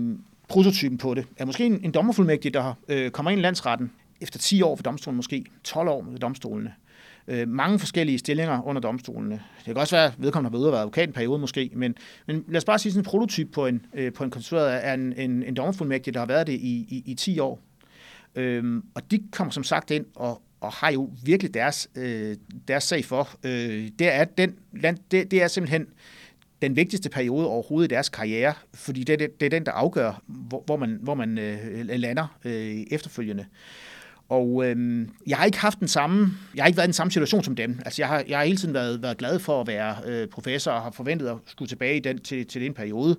[0.47, 4.39] prototypen på det, er måske en, en dommerfuldmægtig, der øh, kommer ind i landsretten efter
[4.39, 6.69] 10 år ved domstolen, måske 12 år ved domstolene.
[6.69, 6.90] Øh,
[7.31, 9.41] Øh, mange forskellige stillinger under domstolene.
[9.57, 11.71] Det kan også være, at vedkommende har været ude og været advokat en periode måske,
[11.73, 11.95] men,
[12.27, 14.93] men lad os bare sige sådan en prototyp på en, øh, på en konstrueret af
[14.93, 17.59] en, en, en dommerfuldmægtig, der har været det i, i, i 10 år
[18.35, 22.35] Øhm, og de kommer som sagt ind og, og har jo virkelig deres, øh,
[22.67, 23.29] deres sag for.
[23.43, 24.57] Øh, det, er den,
[25.11, 25.87] det, det er simpelthen
[26.61, 30.21] den vigtigste periode overhovedet i deres karriere, fordi det, det, det er den, der afgør,
[30.27, 33.45] hvor, hvor man, hvor man øh, lander øh, efterfølgende.
[34.31, 37.11] Og øhm, jeg har ikke haft den samme, jeg har ikke været i den samme
[37.11, 37.79] situation som dem.
[37.85, 40.71] Altså jeg har, jeg har hele tiden været, været glad for at være øh, professor
[40.71, 43.17] og har forventet at skulle tilbage i den, til, til den periode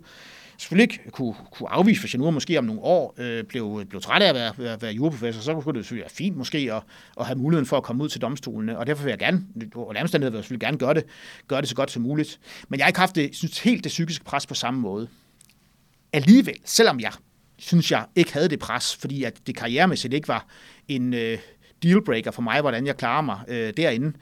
[0.58, 4.00] selvfølgelig ikke kunne, kunne afvise, hvis jeg nu måske om nogle år øh, blev, blev
[4.00, 6.82] træt af at være, være, være juraprofessor, så kunne det selvfølgelig være fint måske at,
[7.20, 9.44] at have muligheden for at komme ud til domstolene, og derfor vil jeg gerne,
[9.74, 11.04] og omstændigheder vil jeg selvfølgelig gerne gøre det,
[11.48, 12.40] gøre det så godt som muligt.
[12.68, 15.08] Men jeg har ikke haft det, synes, helt det psykiske pres på samme måde.
[16.12, 17.12] Alligevel, selvom jeg
[17.58, 20.46] synes, jeg ikke havde det pres, fordi at det karrieremæssigt ikke var
[20.96, 21.38] en øh,
[21.82, 24.12] dealbreaker for mig, hvordan jeg klarer mig øh, derinde,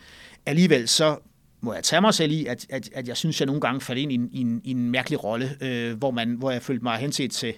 [0.47, 1.19] alligevel så
[1.61, 4.01] må jeg tage mig selv i, at, at, at jeg synes, jeg nogle gange faldt
[4.01, 6.83] ind i en, i en, i en mærkelig rolle, øh, hvor, man, hvor jeg følte
[6.83, 7.55] mig henset til,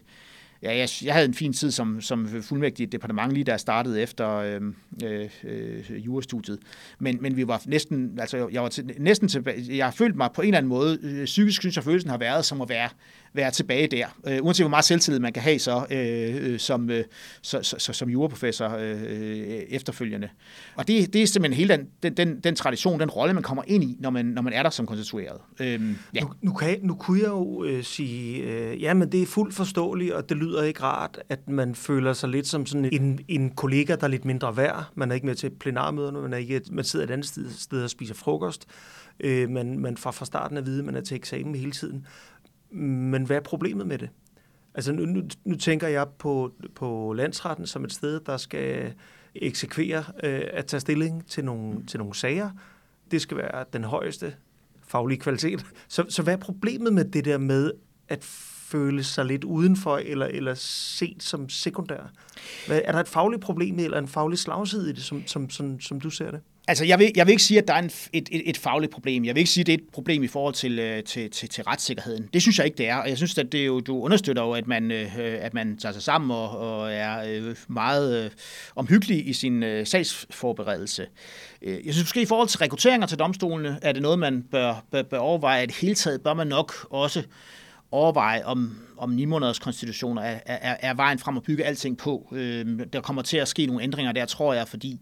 [0.63, 3.61] ja, jeg, jeg havde en fin tid som, som fuldmægtig i departement, lige da jeg
[3.61, 6.59] startede efter øhm, øh, øh, jurastudiet.
[6.99, 10.31] Men, men vi var næsten, altså jeg var til, næsten tilbage, jeg har følt mig
[10.35, 12.89] på en eller anden måde, øh, psykisk synes jeg følelsen har været som at være
[13.35, 14.07] være tilbage der.
[14.27, 17.05] Øh, uanset hvor meget selvtillid man kan have så øh, øh som, øh,
[17.43, 20.29] så, så, så, som juraprofessor øh, øh, efterfølgende.
[20.75, 23.63] Og det, det er simpelthen hele den, den, den, den tradition, den rolle, man kommer
[23.67, 25.39] ind i, når man, når man er der som konstitueret.
[25.61, 25.81] Øh,
[26.15, 26.21] ja.
[26.21, 29.55] nu, nu, kan, nu kunne jeg jo øh, sige, øh, ja, men det er fuldt
[29.55, 33.51] forståeligt, og det lyder ikke rart, at man føler sig lidt som sådan en, en
[33.51, 34.85] kollega, der er lidt mindre værd.
[34.95, 37.85] Man er ikke med til plenarmøderne, man, er ikke, man sidder et andet sted, sted
[37.85, 38.67] og spiser frokost.
[39.21, 42.07] Øh, man, man fra, fra starten af vide, man er til eksamen hele tiden.
[42.73, 44.11] Men hvad er problemet med det?
[44.75, 48.95] Altså nu, nu, nu tænker jeg på, på landsretten som et sted, der skal
[49.35, 52.51] eksekvere øh, at tage stilling til nogle, til nogle sager.
[53.11, 54.35] Det skal være den højeste
[54.87, 55.67] faglige kvalitet.
[55.89, 57.73] Så, så hvad er problemet med det der med
[58.09, 62.13] at føle sig lidt udenfor eller, eller set som sekundær?
[62.67, 65.81] Hvad, er der et fagligt problem eller en faglig slagside i det, som, som, som,
[65.81, 66.41] som du ser det?
[66.69, 68.93] Altså, jeg vil, jeg vil ikke sige, at der er en, et, et, et fagligt
[68.93, 69.25] problem.
[69.25, 71.49] Jeg vil ikke sige, at det er et problem i forhold til, øh, til, til,
[71.49, 72.29] til retssikkerheden.
[72.33, 72.97] Det synes jeg ikke, det er.
[72.97, 75.93] Og jeg synes, at det jo, du understøtter jo, at man, øh, at man tager
[75.93, 78.31] sig sammen og, og er øh, meget øh,
[78.77, 81.07] omhyggelig i sin øh, sagsforberedelse.
[81.63, 84.85] Øh, jeg synes måske, i forhold til rekrutteringer til domstolene, er det noget, man bør,
[84.91, 85.63] bør, bør overveje.
[85.63, 87.23] At hele taget bør man nok også
[87.91, 92.29] overveje, om, om 9 måneders konstitutioner er, er, er vejen frem at bygge alting på.
[92.33, 95.01] Øh, der kommer til at ske nogle ændringer der, tror jeg, fordi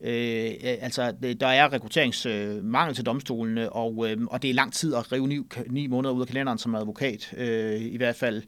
[0.00, 4.72] øh, altså, øh, der er rekrutteringsmangel øh, til domstolene, og, øh, og det er lang
[4.72, 5.38] tid at rive 9,
[5.70, 8.42] 9 måneder ud af kalenderen som advokat, øh, i hvert fald.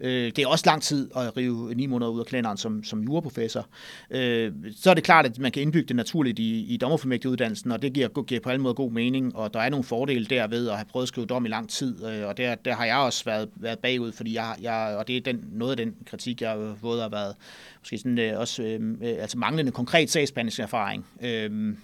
[0.00, 3.02] Øh, det er også lang tid at rive 9 måneder ud af kalenderen som, som
[3.02, 3.66] juraprofessor.
[4.10, 7.82] Øh, så er det klart, at man kan indbygge det naturligt i, i dommerformægteuddannelsen, og
[7.82, 10.76] det giver, giver på alle måder god mening, og der er nogle fordele derved at
[10.76, 13.24] have prøvet at skrive dom i lang tid, øh, og der, der har jeg også
[13.24, 16.74] været, været bagud, fordi jeg, jeg, og det er den, noget af den kritik, jeg
[16.82, 17.36] både har været,
[17.80, 21.06] måske sådan, øh, også øh, øh altså manglende konkret sagsbehandlingserfaring.
[21.22, 21.74] Øh,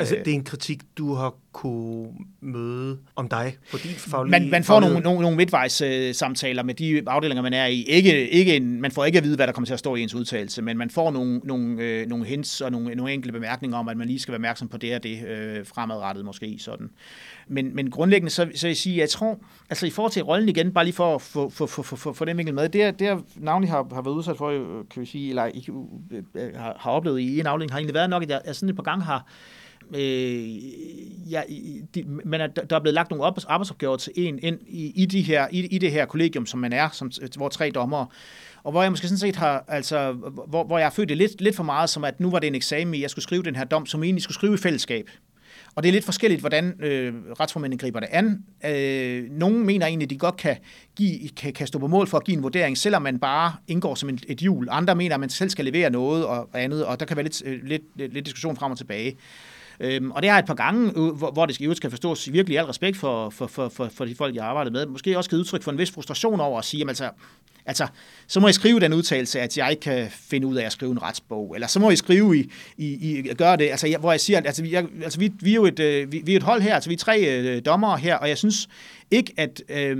[0.00, 2.08] Altså, det er en kritik, du har kunne
[2.40, 4.30] møde om dig på din faglige...
[4.30, 7.82] Man, man får nogle, nogle, nogle midtvejs øh, samtaler med de afdelinger, man er i.
[7.82, 10.02] Ikke, ikke en, man får ikke at vide, hvad der kommer til at stå i
[10.02, 13.78] ens udtalelse, men man får nogle, nogle, øh, nogle hints og nogle, nogle enkelte bemærkninger
[13.78, 16.56] om, at man lige skal være opmærksom på det og det øh, fremadrettet måske.
[16.58, 16.90] Sådan.
[17.48, 19.38] Men, men grundlæggende, så, så jeg sige, jeg tror,
[19.70, 22.24] altså i forhold til rollen igen, bare lige for at få, få, få, få, få
[22.24, 24.50] den vinkel med, det, er, det er navnlig har, har været udsat for,
[24.90, 25.72] kan vi sige, eller ikke,
[26.54, 28.76] har, har oplevet i en afdeling, har egentlig været nok, at jeg, jeg sådan et
[28.76, 29.26] par gange har
[29.94, 31.42] øh, ja,
[31.94, 35.22] de, men at der er blevet lagt nogle arbejdsopgaver til en ind i, i, de
[35.22, 38.06] her, i, i det her kollegium, som man er, som, hvor tre dommere,
[38.62, 40.12] og hvor jeg måske sådan set har, altså,
[40.48, 42.46] hvor, hvor jeg har følt det lidt, lidt for meget, som at nu var det
[42.46, 45.10] en eksamen, jeg skulle skrive den her dom, som egentlig skulle skrive i fællesskab.
[45.74, 48.44] Og det er lidt forskelligt, hvordan øh, retsformændene griber det an.
[48.64, 50.56] Øh, nogle mener egentlig, at de godt kan,
[50.96, 53.94] give, kan, kan stå på mål for at give en vurdering, selvom man bare indgår
[53.94, 54.68] som et, et hjul.
[54.70, 57.42] Andre mener, at man selv skal levere noget og andet, og der kan være lidt,
[57.44, 59.16] øh, lidt, lidt, lidt diskussion frem og tilbage.
[59.80, 62.58] Øhm, og det har et par gange, øh, hvor, hvor det skal, skal forstås virkelig
[62.58, 64.86] al respekt for, for, for, for, for de folk, jeg har arbejdet med.
[64.86, 67.10] Måske også givet udtryk for en vis frustration over at sige, jamen, altså,
[67.68, 67.86] altså,
[68.26, 70.92] så må jeg skrive den udtalelse, at jeg ikke kan finde ud af at skrive
[70.92, 74.10] en retsbog, eller så må jeg skrive i, i, i gøre det, altså, jeg, hvor
[74.10, 76.32] jeg siger, at altså, vi, jeg, altså, vi, vi, er jo et, øh, vi, vi
[76.32, 78.68] er et hold her, altså vi er tre øh, dommere her, og jeg synes,
[79.10, 79.96] ikke at øh,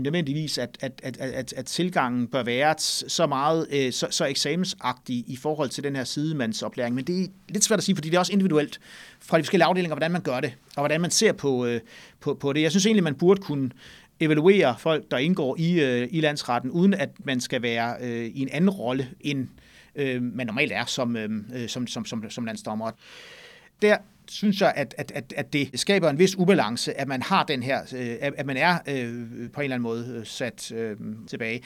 [0.00, 5.24] nødvendigvis, at, at, at, at, at tilgangen bør være så meget øh, så, så eksamensagtig
[5.26, 8.14] i forhold til den her sidemandsoplæring, men det er lidt svært at sige, fordi det
[8.14, 8.80] er også individuelt
[9.20, 11.80] fra de forskellige afdelinger, hvordan man gør det, og hvordan man ser på, øh,
[12.20, 12.62] på, på det.
[12.62, 13.70] Jeg synes egentlig, man burde kunne
[14.22, 18.40] evaluere folk, der indgår i, øh, i landsretten, uden at man skal være øh, i
[18.40, 19.48] en anden rolle, end
[19.94, 22.90] øh, man normalt er som, øh, øh som, som, som, som landsdommer.
[23.82, 23.96] Der
[24.28, 27.62] synes jeg, at, at, at, at det skaber en vis ubalance, at man har den
[27.62, 31.62] her, øh, at man er øh, på en eller anden måde øh, sat øh, tilbage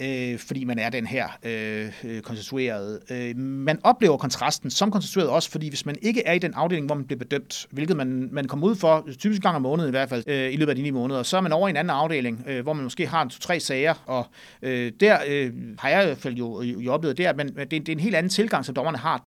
[0.00, 3.00] øh, fordi man er den her øh, øh, konstituerede.
[3.10, 6.86] Øh, man oplever kontrasten som konstitueret også, fordi hvis man ikke er i den afdeling,
[6.86, 9.90] hvor man bliver bedømt, hvilket man, man kommer ud for, typisk gang om måneden i
[9.90, 11.76] hvert fald, øh, i løbet af de ni måneder, så er man over i en
[11.76, 14.26] anden afdeling, øh, hvor man måske har en to-tre sager, og
[14.62, 17.70] øh, der øh, har jeg i hvert fald jo, jo oplevet, det at man, det,
[17.70, 19.22] det er en helt anden tilgang, som dommerne har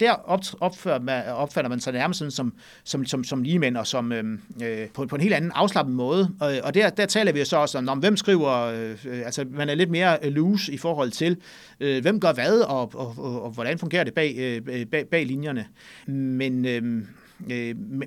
[0.00, 0.12] der
[0.60, 2.52] opfører man, opfatter man sig nærmest sådan som,
[2.84, 6.30] som, som, som ligemænd og som, øhm, øh, på, på en helt anden afslappet måde.
[6.40, 9.44] Og, og der, der taler vi så også om, om hvem skriver, øh, øh altså
[9.50, 11.36] man er lidt mere loose i forhold til,
[11.80, 15.26] øh, hvem gør hvad, og, og, og, og hvordan fungerer det bag, øh, bag, bag
[15.26, 15.66] linjerne.
[16.06, 16.64] Men...
[16.64, 17.02] Øh,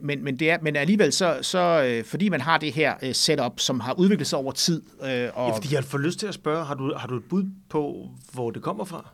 [0.02, 3.16] men, men, det er, men alligevel så, så øh, fordi man har det her øh,
[3.16, 4.82] setup, som har udviklet sig over tid.
[5.04, 7.24] Øh, og ja, fordi jeg får lyst til at spørge, har du, har du et
[7.24, 9.10] bud på, hvor det kommer fra?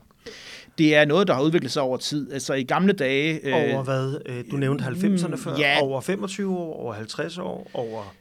[0.77, 2.33] det er noget, der har udviklet sig over tid.
[2.33, 3.39] Altså i gamle dage...
[3.43, 4.17] Øh, over hvad?
[4.25, 5.57] Øh, du nævnte 90'erne før.
[5.57, 5.81] Ja.
[5.81, 8.15] Over 25 år, over 50 år, over...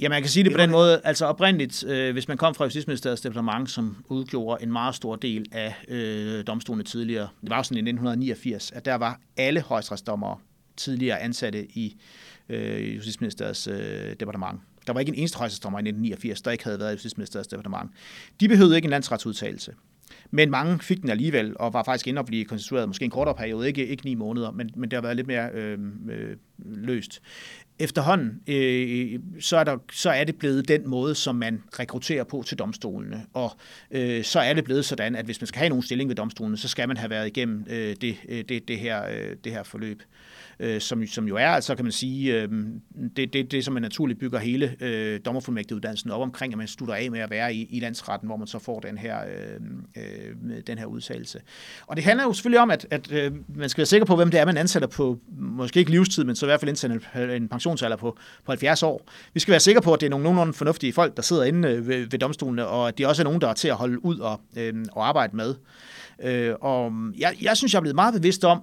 [0.00, 1.00] Ja, man kan sige det på den måde.
[1.04, 5.46] Altså oprindeligt, øh, hvis man kom fra Justitsministeriets departement, som udgjorde en meget stor del
[5.52, 10.38] af øh, domstolene tidligere, det var jo sådan i 1989, at der var alle højstrætsdommere
[10.76, 12.00] tidligere ansatte i
[12.48, 14.60] øh, Justitsministeriets øh, departement.
[14.86, 17.90] Der var ikke en eneste højstrætsdommer i 1989, der ikke havde været i Justitsministeriets departement.
[18.40, 19.72] De behøvede ikke en landsretsudtalelse.
[20.34, 23.34] Men mange fik den alligevel, og var faktisk inde og blive konstitueret måske en kortere
[23.34, 25.78] periode, ikke, ikke ni måneder, men, men det har været lidt mere øh,
[26.10, 27.22] øh, løst.
[27.78, 32.42] Efterhånden, øh, så, er der, så er det blevet den måde, som man rekrutterer på
[32.46, 33.52] til domstolene, og
[33.90, 36.56] øh, så er det blevet sådan, at hvis man skal have nogen stilling ved domstolene,
[36.56, 39.62] så skal man have været igennem øh, det, øh, det, det, her, øh, det her
[39.62, 40.02] forløb
[40.62, 42.48] øh, som, som jo er, altså kan man sige, øh,
[43.16, 46.94] det, det, det, som man naturligt bygger hele øh, dommerfuldmægtiguddannelsen op omkring, at man slutter
[46.94, 50.21] af med at være i, i landsretten, hvor man så får den her, øhm, øh,
[50.24, 51.40] øh, den her udtalelse.
[51.86, 54.30] Og det handler jo selvfølgelig om, at, at øh, man skal være sikker på, hvem
[54.30, 57.00] det er, man ansætter på, måske ikke livstid, men så i hvert fald indtil
[57.36, 59.08] en pensionsalder på, på 70 år.
[59.34, 61.68] Vi skal være sikre på, at det er nogle nogenlunde fornuftige folk, der sidder inde
[61.68, 64.04] øh, ved, ved domstolene, og at de også er nogen, der er til at holde
[64.04, 65.54] ud og, øh, og arbejde med.
[66.22, 68.62] Øh, og jeg, jeg synes, jeg er blevet meget bevidst om,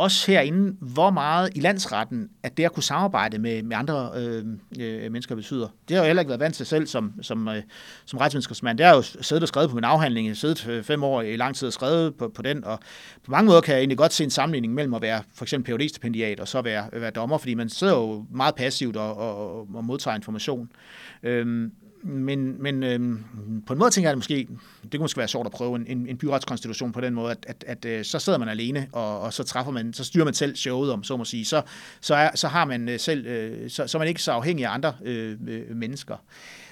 [0.00, 4.44] også herinde, hvor meget i landsretten, at det at kunne samarbejde med, med andre øh,
[4.80, 5.68] øh, mennesker betyder.
[5.88, 7.62] Det har jeg heller ikke været vant til selv som, som, øh,
[8.04, 8.78] som retsvidenskabsmand.
[8.78, 11.22] Det har jo siddet og skrevet på min afhandling, jeg har siddet øh, fem år
[11.22, 12.78] i lang tid og skrevet på, på den, og
[13.24, 15.74] på mange måder kan jeg egentlig godt se en sammenligning mellem at være for eksempel
[15.74, 19.58] phd stipendiat og så være, være dommer, fordi man sidder jo meget passivt og, og,
[19.74, 20.70] og modtager information.
[21.22, 23.24] Øhm, men, men øhm,
[23.66, 24.48] på en måde tænker jeg, at måske,
[24.82, 27.46] det kunne måske være sjovt at prøve en, en, en byretskonstitution på den måde, at,
[27.48, 30.34] at, at, øh, så sidder man alene, og, og så træffer man, så styrer man
[30.34, 31.44] selv showet, om så må sige.
[31.44, 31.62] Så,
[32.00, 34.66] så, er, så har man øh, selv, øh, så, så er man ikke så afhængig
[34.66, 36.16] af andre øh, øh, mennesker.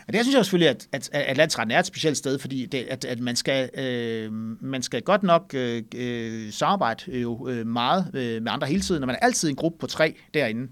[0.07, 2.87] Og det synes jeg selvfølgelig, at, at, at landsretten er et specielt sted, fordi det,
[2.91, 7.67] at, at man, skal, øh, man skal godt nok øh, øh samarbejde øh, jo øh,
[7.67, 10.63] meget øh, med andre hele tiden, når man er altid en gruppe på tre derinde.
[10.63, 10.69] Øh,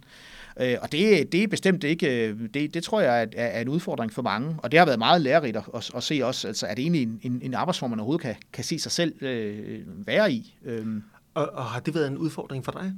[0.56, 4.12] og det, det er bestemt ikke, øh, det, det tror jeg er, er en udfordring
[4.12, 6.82] for mange, og det har været meget lærerigt at, at se også, altså er det
[6.82, 10.58] egentlig en, en, en arbejdsform, man overhovedet kan, kan se sig selv øh, være i.
[10.64, 10.86] Øh.
[11.34, 12.92] Og, og har det været en udfordring for dig?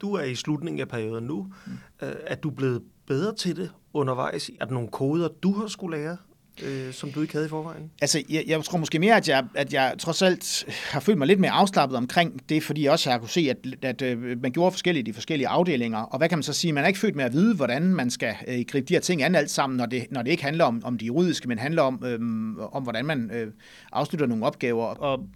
[0.00, 1.52] Du er i slutningen af perioden nu.
[1.66, 1.72] Mm.
[2.02, 4.50] Øh, er du blevet bedre til det undervejs?
[4.60, 6.16] Er der nogle koder, du har skulle lære?
[6.62, 7.90] Øh, som du ikke havde i forvejen?
[8.00, 11.26] Altså, jeg, jeg tror måske mere, at jeg, at jeg trods alt har følt mig
[11.26, 14.42] lidt mere afslappet omkring det, fordi jeg også har kunne se, at, at, at øh,
[14.42, 15.98] man gjorde forskellige de forskellige afdelinger.
[15.98, 16.72] Og hvad kan man så sige?
[16.72, 19.22] Man er ikke født med at vide, hvordan man skal øh, gribe de her ting
[19.22, 21.82] an alt sammen, når det, når det ikke handler om, om de juridiske, men handler
[21.82, 22.18] om, øh,
[22.72, 23.46] om hvordan man øh,
[23.92, 24.84] afslutter nogle opgaver.
[24.84, 25.26] Og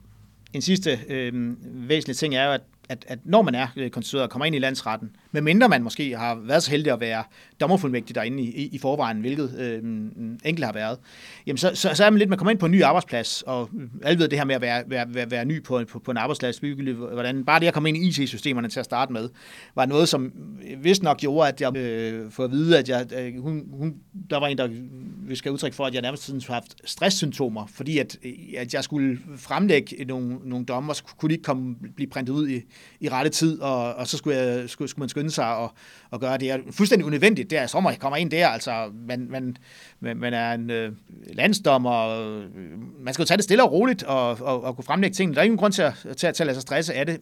[0.52, 1.56] en sidste øh,
[1.88, 4.54] væsentlig ting er jo, at at, at når man er øh, konstitueret og kommer ind
[4.54, 7.24] i landsretten, medmindre man måske har været så heldig at være
[7.60, 9.78] dommerfuldmægtig derinde i, i, i forvejen, hvilket øh,
[10.44, 10.98] enkelt har været,
[11.46, 13.70] jamen så, så, så er man lidt, man kommer ind på en ny arbejdsplads, og
[14.02, 16.16] alle ved det her med at være, være, være, være ny på, på, på en
[16.16, 19.28] arbejdsplads, hvordan, bare det at komme ind i IT-systemerne til at starte med,
[19.74, 20.32] var noget, som
[20.78, 23.94] vist nok gjorde, at jeg øh, får at vide, at jeg, øh, hun, hun,
[24.30, 24.68] der var en, der
[25.28, 28.16] vi skal udtrykke for, at jeg nærmest har haft stresssymptomer, fordi at,
[28.56, 32.48] at jeg skulle fremlægge nogle, nogle dommer, så kunne de ikke komme, blive printet ud
[32.48, 32.60] i,
[33.00, 35.72] i rette tid, og, og så skulle, jeg, skulle, skulle man skynde sig og,
[36.10, 36.50] og gøre det.
[36.50, 39.56] er fuldstændig unødvendigt, det er sommer, jeg kommer ind der, altså man, man,
[40.16, 40.92] man er en øh,
[41.32, 42.44] landsdommer, øh,
[43.00, 45.34] man skal jo tage det stille og roligt og, og, og kunne fremlægge tingene.
[45.34, 47.20] Der er ingen grund til at, til at, til at lade sig stresse af det.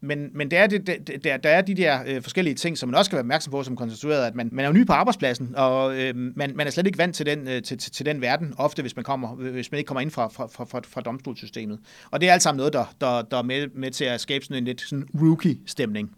[0.00, 2.88] Men, men det er det, det, der, der er de der øh, forskellige ting, som
[2.88, 4.92] man også skal være opmærksom på som konstitueret, at man, man er jo ny på
[4.92, 8.06] arbejdspladsen, og øh, man, man er slet ikke vant til den, øh, til, til, til
[8.06, 10.64] den verden, ofte hvis man, kommer, øh, hvis man ikke kommer ind fra, fra, fra,
[10.64, 11.78] fra, fra domstolssystemet.
[12.10, 14.44] Og det er alt sammen noget, der, der, der er med, med til at skabe
[14.44, 16.10] sådan en lidt sådan rookie-stemning.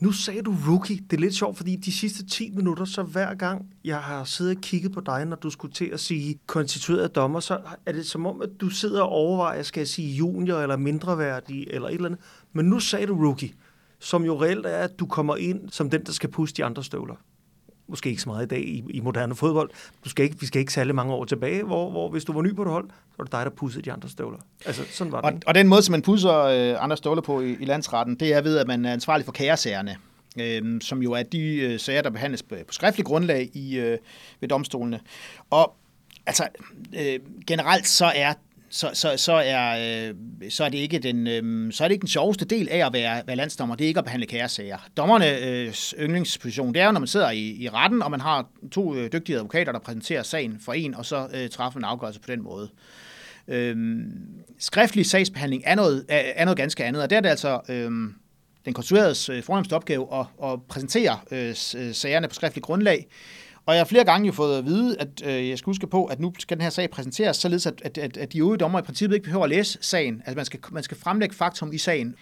[0.00, 0.96] Nu sagde du rookie.
[1.10, 4.56] Det er lidt sjovt, fordi de sidste 10 minutter, så hver gang jeg har siddet
[4.56, 8.06] og kigget på dig, når du skulle til at sige konstitueret dommer, så er det
[8.06, 11.94] som om, at du sidder og overvejer, skal jeg sige junior eller mindreværdig eller et
[11.94, 12.20] eller andet.
[12.52, 13.52] Men nu sagde du rookie,
[14.00, 16.84] som jo reelt er, at du kommer ind som den, der skal puste de andre
[16.84, 17.14] støvler
[17.88, 19.70] måske ikke så meget i dag i, i moderne fodbold.
[20.04, 22.42] Du skal ikke, vi skal ikke særlig mange år tilbage, hvor, hvor hvis du var
[22.42, 24.38] ny på et hold, så var det dig, der pudsede de andre støvler.
[24.66, 25.34] Altså, sådan var det.
[25.34, 28.34] Og, og den måde, som man pudser øh, andre støvler på i, i landsretten, det
[28.34, 29.96] er ved, at man er ansvarlig for kæresagerne,
[30.40, 33.98] øh, som jo er de øh, sager, der behandles på, på skriftlig grundlag i, øh,
[34.40, 35.00] ved domstolene.
[35.50, 35.76] Og
[36.26, 36.48] altså,
[37.00, 38.34] øh, generelt så er
[38.76, 40.14] så, så, så, er, øh,
[40.50, 42.92] så, er det ikke den, øh, så er det ikke den sjoveste del af at
[42.92, 44.78] være, være landsdommer, det er ikke at behandle kæresager.
[44.96, 48.46] Dommernes øh, yndlingsposition, det er jo, når man sidder i, i retten, og man har
[48.72, 52.20] to øh, dygtige advokater, der præsenterer sagen for en, og så øh, træffer en afgørelse
[52.20, 52.70] på den måde.
[53.48, 53.76] Øh,
[54.58, 58.06] skriftlig sagsbehandling er noget, er, er noget ganske andet, og det er det altså øhm,
[58.06, 58.12] øh,
[58.64, 61.54] den konstrueredes øh, fornemmeste opgave at, at præsentere øh, øh
[61.94, 63.06] sagerne på skriftlig grundlag,
[63.66, 66.04] og jeg har flere gange jo fået at vide, at øh, jeg skal huske på,
[66.04, 68.78] at nu skal den her sag præsenteres, således at, at, at, at de øvrige dommer
[68.78, 70.22] i princippet ikke behøver at læse sagen.
[70.26, 72.14] Altså man skal, man skal fremlægge faktum i sagen.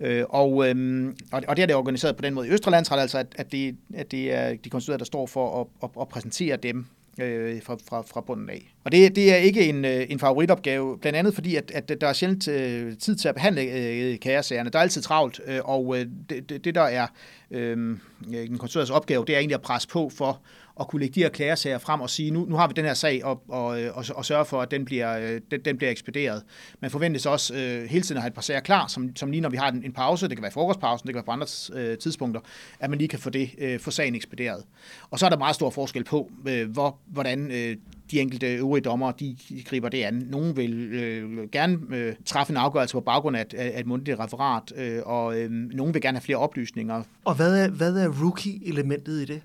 [0.00, 3.26] Øh, og, øhm, og det er det organiseret på den måde i Østrelandsret, altså at,
[3.34, 6.86] at, det, at det er de konstituerede, der står for at, at, at præsentere dem
[7.20, 8.74] øh, fra, fra, fra bunden af.
[8.84, 12.06] Og det, det er ikke en, øh, en favoritopgave, blandt andet fordi, at, at der
[12.08, 14.70] er sjældent øh, tid til at behandle øh, kæresagerne.
[14.70, 17.06] Der er altid travlt, øh, og øh, det, det, der er
[17.50, 18.00] øhm,
[18.34, 20.40] øh, den konstituerede opgave, det er egentlig at presse på for
[20.80, 22.94] at kunne lægge de her klagesager frem og sige, nu, nu har vi den her
[22.94, 26.42] sag, og, og, og, og sørge for, at den bliver, øh, den, den bliver ekspederet.
[26.80, 29.40] Man forventes også øh, hele tiden at have et par sager klar, som, som lige
[29.40, 31.46] når vi har en, en pause, det kan være frokostpausen, det kan være på andre
[31.72, 32.40] øh, tidspunkter,
[32.80, 34.64] at man lige kan få, det, øh, få sagen ekspederet.
[35.10, 37.76] Og så er der meget stor forskel på, øh, hvor, hvordan øh,
[38.10, 40.26] de enkelte øvrige dommer, de, griber det an.
[40.30, 44.18] Nogle vil øh, gerne øh, træffe en afgørelse på baggrund af et, af et mundtligt
[44.18, 47.02] referat, øh, og øh, nogle vil gerne have flere oplysninger.
[47.24, 49.42] Og hvad er, hvad er rookie-elementet i det?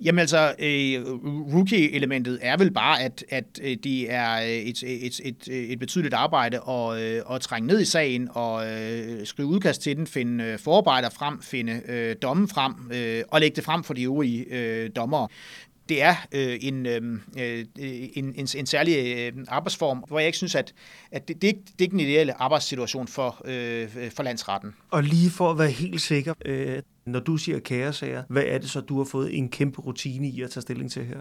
[0.00, 1.04] Jamen altså, øh,
[1.54, 6.14] rookie-elementet er vel bare, at, at øh, det er øh, et, et, et, et betydeligt
[6.14, 10.44] arbejde at, øh, at trænge ned i sagen og øh, skrive udkast til den, finde
[10.44, 14.44] øh, forarbejder frem, finde øh, dommen frem øh, og lægge det frem for de øvrige
[14.50, 15.28] øh, dommere
[15.88, 17.02] det er øh, en, øh,
[18.16, 20.74] en, en, en særlig øh, arbejdsform, hvor jeg ikke synes, at,
[21.12, 24.74] at det, det, er, det er ikke den ideelle arbejdssituation for, øh, for landsretten.
[24.90, 28.70] Og lige for at være helt sikker, øh, når du siger kæresager, hvad er det
[28.70, 31.18] så, du har fået en kæmpe rutine i at tage stilling til her?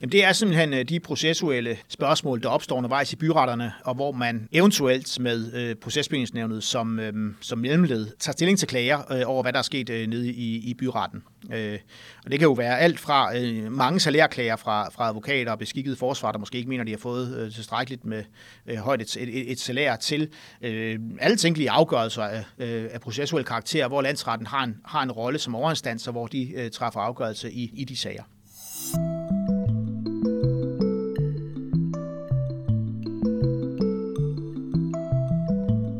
[0.00, 4.12] Jamen, det er simpelthen øh, de processuelle spørgsmål, der opstår undervejs i byretterne, og hvor
[4.12, 9.52] man eventuelt med øh, som, øh, som mellemled tager stilling til klager øh, over, hvad
[9.52, 11.22] der er sket øh, nede i, i byretten.
[11.52, 11.78] Øh,
[12.24, 15.96] og det kan jo være alt fra øh, mange salærklager fra, fra advokater og beskikkede
[15.96, 18.24] forsvar, der måske ikke mener, de har fået øh, tilstrækkeligt med
[18.66, 20.28] øh, højt et, et, et salær til
[20.62, 25.07] øh, alle tænkelige afgørelser af, øh, af processuel karakter, hvor landsretten har en, har en
[25.08, 28.22] en rolle som overinstanser, hvor de øh, træffer afgørelse i, i de sager.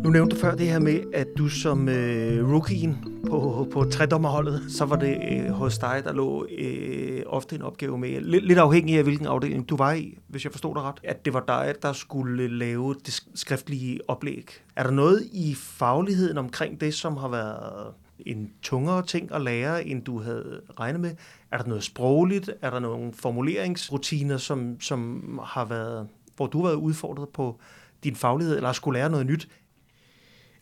[0.04, 2.96] Nu nævnte du før det her med, at du som øh, rookien
[3.26, 7.98] på, på tredommerholdet, så var det øh, hos dig, der lå øh, ofte en opgave
[7.98, 11.00] med, lidt, lidt afhængig af hvilken afdeling du var i, hvis jeg forstod dig ret,
[11.04, 14.50] at det var dig, der skulle øh, lave det skriftlige oplæg.
[14.76, 17.94] Er der noget i fagligheden omkring det, som har været
[18.26, 21.14] en tungere ting at lære, end du havde regnet med?
[21.50, 22.50] Er der noget sprogligt?
[22.62, 27.58] Er der nogle formuleringsrutiner, som, som har været, hvor du har været udfordret på
[28.04, 29.48] din faglighed, eller skulle lære noget nyt?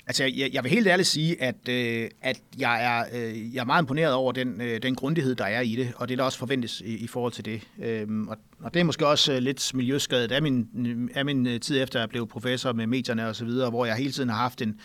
[0.08, 3.64] Altså, jeg, jeg vil helt ærligt sige, at, øh, at jeg, er, øh, jeg er
[3.64, 6.38] meget imponeret over den, øh, den grundighed, der er i det, og det, der også
[6.38, 7.62] forventes i, i forhold til det.
[7.82, 11.60] Øhm, og, og det er måske også øh, lidt miljøskadet af min, af min øh,
[11.60, 14.28] tid efter, at jeg blev professor med medierne og så videre, hvor jeg hele tiden
[14.28, 14.80] har haft en,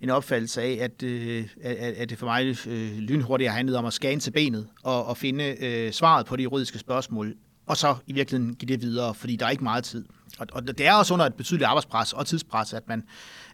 [0.00, 3.84] en opfattelse af, at, øh, at, at det for mig øh, lynhurtigt har handlet om
[3.84, 7.34] at skane til benet og, og finde øh, svaret på de juridiske spørgsmål,
[7.66, 10.04] og så i virkeligheden give det videre, fordi der er ikke meget tid.
[10.38, 13.04] Og, og det er også under et betydeligt arbejdspres og tidspres, at man,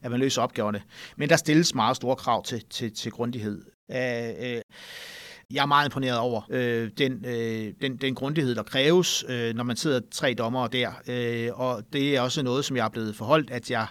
[0.02, 0.82] at man løser opgaverne.
[1.16, 3.62] Men der stilles meget store krav til, til, til grundighed.
[3.90, 4.60] Øh, øh,
[5.50, 9.64] jeg er meget imponeret over øh, den, øh, den, den grundighed, der kræves, øh, når
[9.64, 10.90] man sidder tre dommere der.
[11.08, 13.86] Øh, og det er også noget, som jeg er blevet forholdt, at jeg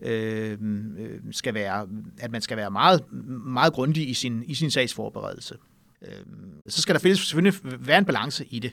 [0.00, 0.58] øh,
[0.98, 3.12] øh skal være, at man skal være meget,
[3.46, 5.54] meget grundig i sin, i sin sagsforberedelse.
[6.02, 6.10] Øh,
[6.68, 8.72] så skal der findes, selvfølgelig være en balance i det.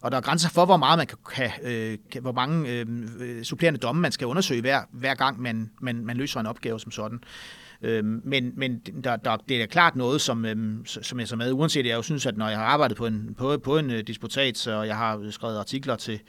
[0.00, 3.42] Og der er grænser for, hvor meget man kan, kan, øh, hvor mange øhm, øh,
[3.44, 6.90] supplerende domme man skal undersøge hver, hver gang man, man, man løser en opgave som
[6.90, 7.20] sådan.
[7.82, 11.52] Øh, men men der, der, det er klart noget, som, øh, som jeg så med,
[11.52, 13.98] uanset jeg jo synes, at når jeg har arbejdet på en, på, på en øh,
[13.98, 16.20] uh, disputat, og jeg har skrevet artikler til,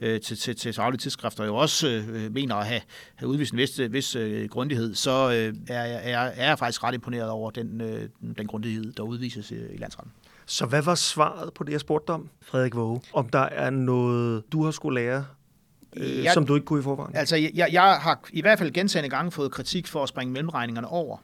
[0.00, 2.80] øh, til, til, til faglige tidsskrifter, og jeg også øh, øh, mener at have,
[3.14, 6.94] have udvist en vis, vis øh, grundighed, så øh, er, er, er jeg faktisk ret
[6.94, 8.08] imponeret over den, øh,
[8.38, 10.12] den grundighed, der udvises i, i landsretten.
[10.46, 13.00] Så hvad var svaret på det, jeg spurgte om, Frederik Våge?
[13.12, 15.24] Om der er noget, du har skulle lære
[15.96, 17.16] øh, jeg, som du ikke kunne i forvejen?
[17.16, 20.88] Altså, jeg, jeg har i hvert fald gentagende gange fået kritik for at springe mellemregningerne
[20.88, 21.16] over.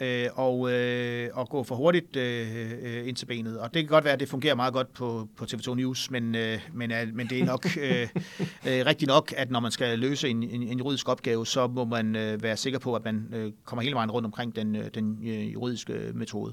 [0.00, 3.58] øh, og, øh, og gå for hurtigt øh, øh, ind til benet.
[3.58, 6.34] Og det kan godt være, at det fungerer meget godt på, på TV2 News, men,
[6.34, 8.02] øh, men, øh, men det er nok øh,
[8.66, 11.84] øh, rigtigt nok, at når man skal løse en, en, en juridisk opgave, så må
[11.84, 14.84] man øh, være sikker på, at man øh, kommer hele vejen rundt omkring den, øh,
[14.94, 16.52] den øh, juridiske metode.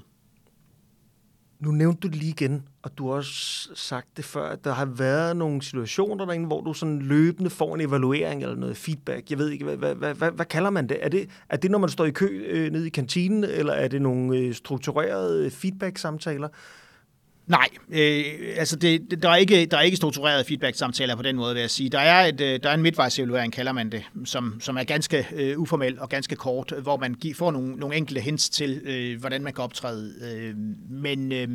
[1.60, 4.72] Nu nævnte du det lige igen, og du har også sagt det før, at der
[4.72, 9.30] har været nogle situationer derinde, hvor du sådan løbende får en evaluering eller noget feedback.
[9.30, 10.98] Jeg ved ikke, hvad, hvad, hvad, hvad, hvad kalder man det?
[11.00, 11.28] Er, det?
[11.48, 14.38] er det, når man står i kø øh, nede i kantinen, eller er det nogle
[14.38, 16.48] øh, strukturerede øh, feedback-samtaler?
[17.48, 18.24] Nej, øh,
[18.56, 21.60] altså det, det, der, er ikke, der er ikke struktureret feedback-samtaler på den måde, vil
[21.60, 21.90] jeg sige.
[21.90, 25.26] Der er, et, øh, der er en midtvejsevaluering, kalder man det, som, som er ganske
[25.34, 29.20] øh, uformel og ganske kort, hvor man giver, får nogle, nogle enkelte hints til, øh,
[29.20, 30.14] hvordan man kan optræde.
[30.22, 30.54] Øh,
[30.90, 31.48] men øh,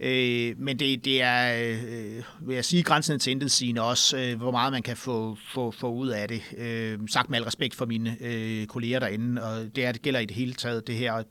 [0.00, 4.50] øh, men det, det er, øh, vil jeg sige, grænsen til intetsigende også, øh, hvor
[4.50, 6.42] meget man kan få, få, få ud af det.
[6.58, 10.20] Øh, sagt med al respekt for mine øh, kolleger derinde, og det, er, det gælder
[10.20, 11.22] i det hele taget, det her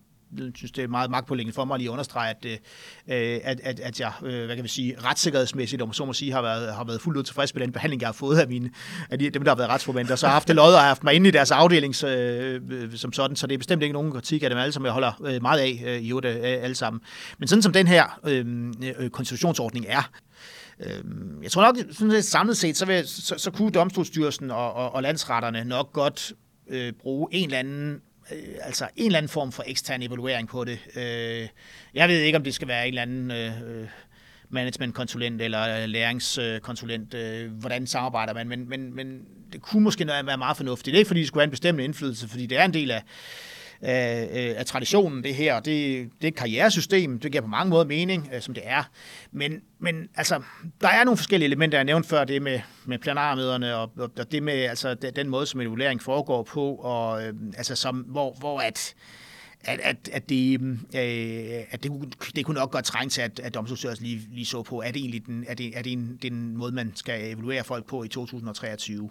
[0.56, 4.12] synes, det er meget magtpålæggende for mig lige understrege, at, øh, at, at, at jeg,
[4.24, 7.18] øh, hvad kan vi sige, retssikkerhedsmæssigt, om så må sige, har været, har været fuldt
[7.18, 8.70] ud tilfreds med den behandling, jeg har fået af, mine,
[9.10, 10.88] af de, dem, der har været retsformænd, og så har haft det lod og har
[10.88, 13.94] haft mig inde i deres afdeling så, øh, som sådan, så det er bestemt ikke
[13.94, 17.02] nogen kritik af dem alle, som jeg holder meget af i øvrigt alle sammen.
[17.38, 18.46] Men sådan som den her øh,
[19.00, 20.10] øh, konstitutionsordning er,
[21.44, 25.04] jeg tror nok, sådan samlet set, så, vil, så, så kunne Domstolsstyrelsen og, og, og
[25.04, 26.34] landsretterne nok godt
[26.70, 30.63] øh, bruge en eller anden øh, altså en eller anden form for ekstern evaluering på
[30.63, 30.80] det.
[30.95, 31.47] Øh,
[31.93, 33.88] jeg ved ikke, om det skal være en eller anden øh,
[34.49, 39.22] managementkonsulent eller øh, læringskonsulent, øh, hvordan samarbejder man, men, men, men
[39.53, 40.86] det kunne måske være meget fornuftigt.
[40.86, 42.91] Det er ikke, fordi det skulle have en bestemt indflydelse, fordi det er en del
[42.91, 43.03] af,
[43.82, 45.56] af, øh, af traditionen, det her.
[45.56, 45.66] Det,
[46.18, 48.84] det er et karrieresystem, det giver på mange måder mening, øh, som det er.
[49.32, 50.42] Men, men altså,
[50.82, 54.44] der er nogle forskellige elementer, jeg nævnte før, det med, med planarmøderne, og, og det
[54.44, 58.96] med altså, den måde, som evaluering foregår på, og øh, altså, som, hvor, hvor at
[59.64, 61.91] at, at, at, det, øhm, øh, at det,
[62.36, 64.99] det kunne nok godt trænge til, at, at domstolsstyrelsen lige, lige så på, er det
[64.99, 68.07] egentlig den, er det, er det en, den måde, man skal evaluere folk på i
[68.07, 69.09] 2023.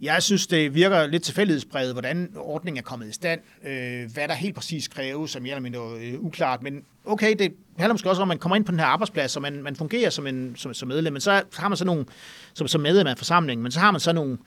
[0.00, 4.34] Jeg synes, det virker lidt tilfældighedsbredet, hvordan ordningen er kommet i stand, øh, hvad der
[4.34, 8.22] helt præcis kræves, som mere eller mindre øh, uklart, men okay, det handler måske også
[8.22, 10.56] om, at man kommer ind på den her arbejdsplads, og man, man fungerer som, en,
[10.56, 12.04] som, som medlem, men så har man så nogle,
[12.54, 14.38] som, som medlem af forsamlingen, men så har man så nogle,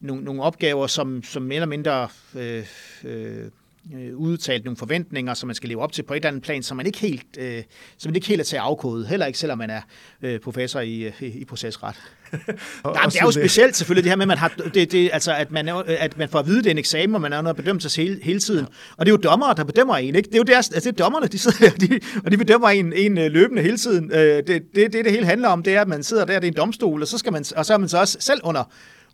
[0.00, 2.66] nogle, nogle opgaver, som, som mere eller mindre øh,
[3.04, 3.50] øh,
[3.94, 6.62] øh, udtalt nogle forventninger, som man skal leve op til på et eller andet plan,
[6.62, 7.62] som man ikke helt, øh,
[7.98, 9.80] som man ikke helt er til at afkode, heller ikke selvom man er
[10.22, 11.96] øh, professor i, øh, i procesret.
[12.84, 15.34] Nej, det er jo specielt selvfølgelig det her med, at man, har, det, det, altså,
[15.34, 17.52] at man, at man får at vide, det er en eksamen, og man er under
[17.52, 18.60] bedømt sig hele, hele tiden.
[18.60, 18.94] Ja.
[18.96, 20.14] Og det er jo dommere, der bedømmer en.
[20.14, 20.26] Ikke?
[20.26, 22.68] Det er jo deres, altså, det er dommerne, de sidder der, de, og de bedømmer
[22.68, 24.12] en, en øh, løbende hele tiden.
[24.12, 26.46] Øh, det, det, det, det hele handler om, det er, at man sidder der, det
[26.46, 28.64] er en domstol, og så, skal man, og så er man så også selv under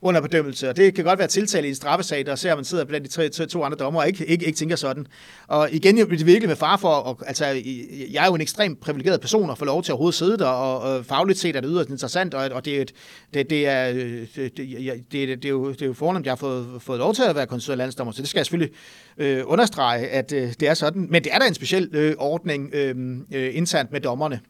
[0.04, 2.64] under bedømmelse, og det kan godt være tiltale i en straffesag, der ser, at man
[2.64, 5.06] sidder blandt de tre, to, to andre dommer og ikke, ikke, ikke tænker sådan.
[5.46, 7.44] Og igen, jeg er virkelig med far for, og, altså,
[8.10, 10.46] jeg er jo en ekstremt privilegeret person at få lov til at overhovedet sidde der,
[10.46, 12.92] og, og fagligt set er det yderst interessant, og, og det, er et,
[13.34, 14.56] det, det, er, øh, det, det,
[15.12, 17.36] det, det, er jo, det er jo fornemt, jeg har fået, fået lov til at
[17.36, 18.76] være konstitueret landsdommer, så det skal jeg selvfølgelig
[19.18, 21.06] øh, understrege, at øh, det er sådan.
[21.10, 24.40] Men det er da en speciel øh, ordning øh, øh, internt med dommerne.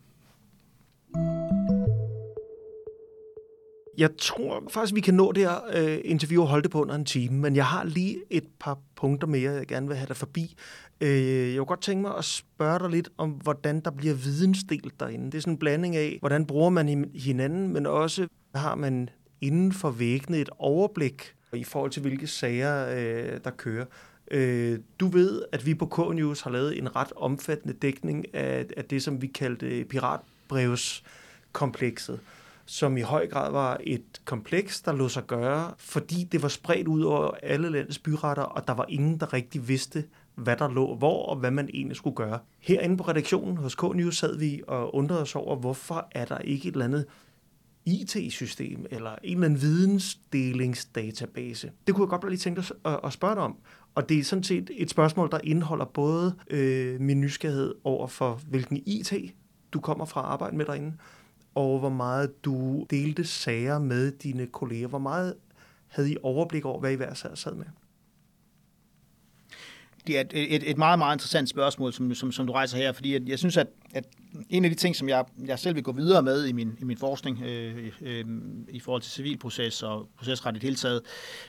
[3.98, 6.94] Jeg tror faktisk, vi kan nå det her øh, interview og holde det på under
[6.94, 10.16] en time, men jeg har lige et par punkter mere, jeg gerne vil have dig
[10.16, 10.54] forbi.
[11.00, 15.00] Øh, jeg kunne godt tænke mig at spørge dig lidt om, hvordan der bliver vidensdelt
[15.00, 15.26] derinde.
[15.26, 19.72] Det er sådan en blanding af, hvordan bruger man hinanden, men også har man inden
[19.72, 23.84] for væggene et overblik i forhold til, hvilke sager, øh, der kører.
[24.30, 28.84] Øh, du ved, at vi på K-News har lavet en ret omfattende dækning af, af
[28.84, 32.20] det, som vi kaldte piratbrevskomplekset
[32.66, 36.88] som i høj grad var et kompleks, der lå sig gøre, fordi det var spredt
[36.88, 40.04] ud over alle landets byretter, og der var ingen, der rigtig vidste,
[40.34, 42.38] hvad der lå hvor, og hvad man egentlig skulle gøre.
[42.58, 46.68] Herinde på redaktionen hos K-News sad vi og undrede os over, hvorfor er der ikke
[46.68, 47.06] et eller andet
[47.86, 51.70] IT-system eller en eller anden vidensdelingsdatabase.
[51.86, 52.72] Det kunne jeg godt blive lige tænkt at,
[53.04, 53.56] at spørge dig om.
[53.94, 58.40] Og det er sådan set et spørgsmål, der indeholder både øh, min nysgerrighed over for,
[58.48, 59.12] hvilken IT
[59.72, 60.92] du kommer fra at arbejde med derinde,
[61.54, 64.86] og hvor meget du delte sager med dine kolleger.
[64.86, 65.34] Hvor meget
[65.88, 67.66] havde I overblik over, hvad I hver sad med?
[70.06, 72.92] Det er et, et, et meget, meget interessant spørgsmål, som, som, som du rejser her,
[72.92, 74.04] fordi jeg, jeg synes, at, at
[74.50, 76.84] en af de ting, som jeg, jeg selv vil gå videre med i min, i
[76.84, 78.24] min forskning øh, øh,
[78.68, 81.00] i forhold til civilproces og procesret i det hele taget,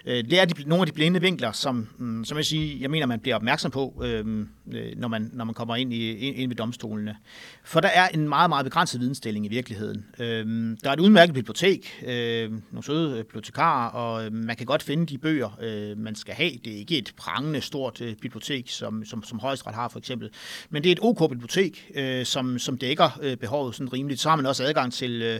[0.06, 2.90] øh, det er de, nogle af de blinde vinkler, som, mm, som jeg, siger, jeg
[2.90, 6.38] mener, man bliver opmærksom på, øh, øh når, man, når man kommer ind, i, ind,
[6.38, 7.18] ind ved domstolene.
[7.64, 10.06] For der er en meget, meget begrænset vidensdeling i virkeligheden.
[10.20, 14.84] Øh, der er et udmærket bibliotek, øh, nogle søde bibliotekarer, og øh, man kan godt
[14.84, 16.52] finde de bøger, øh, man skal have.
[16.66, 20.30] Det er ikke et prangende stort øh, bibliotek, som, som, som Højesteret har for eksempel,
[20.70, 24.22] men det er et OK bibliotek, øh, som, som dækker øh, behovet sådan rimeligt.
[24.22, 25.40] Så har man også adgang til, øh,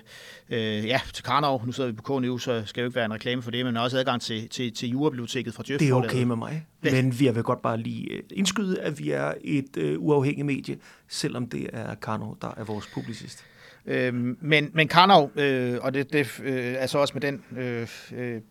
[0.50, 1.66] øh ja, til Karnov.
[1.66, 3.78] Nu sidder vi på KNU, så skal jo ikke være en reklame for det, men
[3.78, 5.80] også adgang til, til, til Jurabiblioteket fra Djøf.
[5.80, 9.12] Det er okay med mig, men vi vil godt bare lige øh, indskyde, at vi
[9.12, 10.78] er et øh, uafhængigt medie,
[11.08, 13.46] selvom det er Karnov, der er vores publicist.
[13.88, 17.88] Øhm, men, men Karnov, øh, og det, det øh, er så også med den øh,
[18.16, 18.42] øh,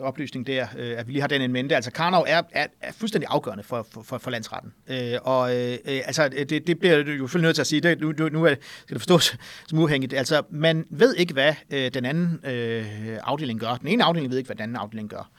[0.00, 2.92] oplysning der, øh, at vi lige har den en mente, altså Karnov er, er, er
[2.92, 4.72] fuldstændig afgørende for, for, for landsretten.
[4.88, 7.66] Øh, og øh, øh altså, øh, det, det bliver du jo selvfølgelig nødt til at
[7.66, 9.36] sige, det, nu, nu er, skal det forstås
[9.68, 12.86] som uhængigt, altså man ved ikke, hvad øh, den anden øh,
[13.22, 13.74] afdeling gør.
[13.74, 15.30] Den ene afdeling ved ikke, hvad den anden afdeling gør.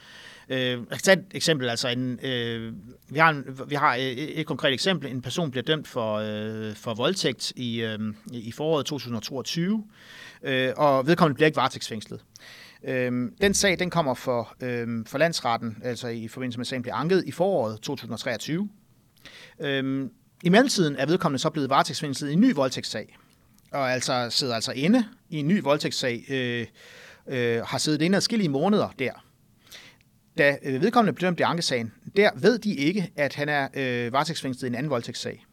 [0.50, 1.70] Øh, jeg kan tage et eksempel.
[1.70, 2.74] Altså en, øh,
[3.10, 5.12] vi, har en, vi har et, et konkret eksempel.
[5.12, 8.00] En person bliver dømt for, øh, for voldtægt i, øh,
[8.32, 9.84] i foråret 2022,
[10.44, 12.24] øh, og vedkommende bliver ikke varetægtsfængslet.
[12.84, 16.82] Øh, den sag den kommer for, øh, for landsretten, altså i forbindelse med at sagen
[16.82, 18.70] bliver anket i foråret 2023.
[19.60, 20.10] Øh,
[20.44, 23.18] I mellemtiden er vedkommende så blevet varetægtsfængslet i en ny voldtægtssag,
[23.72, 26.66] og altså sidder altså inde i en ny voldtægtssag, øh,
[27.28, 29.27] øh, har siddet inde adskillige måneder der
[30.38, 34.14] da øh, vedkommende blev dømt i ankesagen, der ved de ikke, at han er øh,
[34.14, 35.46] varetægtsfængslet i en anden voldtægtssag.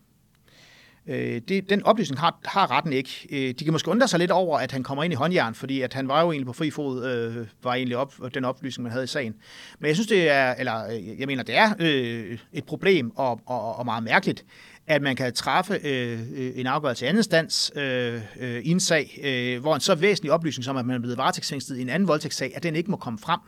[1.07, 3.27] Øh, det, den oplysning har, har retten ikke.
[3.31, 5.81] Øh, de kan måske undre sig lidt over, at han kommer ind i håndjern, fordi
[5.81, 8.93] at han var jo egentlig på fri fod, øh, var egentlig op, den oplysning, man
[8.93, 9.35] havde i sagen.
[9.79, 13.41] Men jeg synes, det er, eller øh, jeg mener, det er øh, et problem og,
[13.47, 14.45] og, og meget mærkeligt,
[14.87, 18.81] at man kan træffe øh, øh en afgørelse i anden stands øh, øh, i en
[18.81, 21.89] sag, øh, hvor en så væsentlig oplysning som, at man er blevet varetægtsfængslet i en
[21.89, 23.41] anden voldtægtssag, at den ikke må komme frem.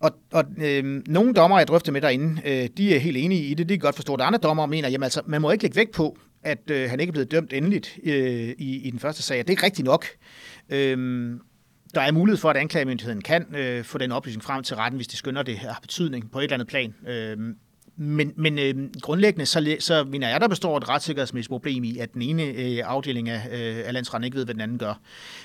[0.00, 3.54] Og, og øh, nogle dommer, jeg drøfter med derinde, øh, de er helt enige i
[3.54, 3.68] det.
[3.68, 5.92] De kan godt forstå, at andre dommer mener, at altså, man må ikke lægge vægt
[5.92, 9.38] på, at øh, han ikke er blevet dømt endeligt øh, i, i den første sag.
[9.38, 10.06] Det er ikke rigtigt nok.
[10.70, 11.30] Øh,
[11.94, 15.08] der er mulighed for, at anklagemyndigheden kan øh, få den oplysning frem til retten, hvis
[15.08, 16.94] de skynder, det har betydning på et eller andet plan.
[17.08, 17.54] Øh,
[18.00, 22.14] men, men øh, grundlæggende, så, så mener jeg, der består et retssikkerhedsmæssigt problem i, at
[22.14, 25.00] den ene øh, afdeling af, øh, af landsretten ikke ved, hvad den anden gør.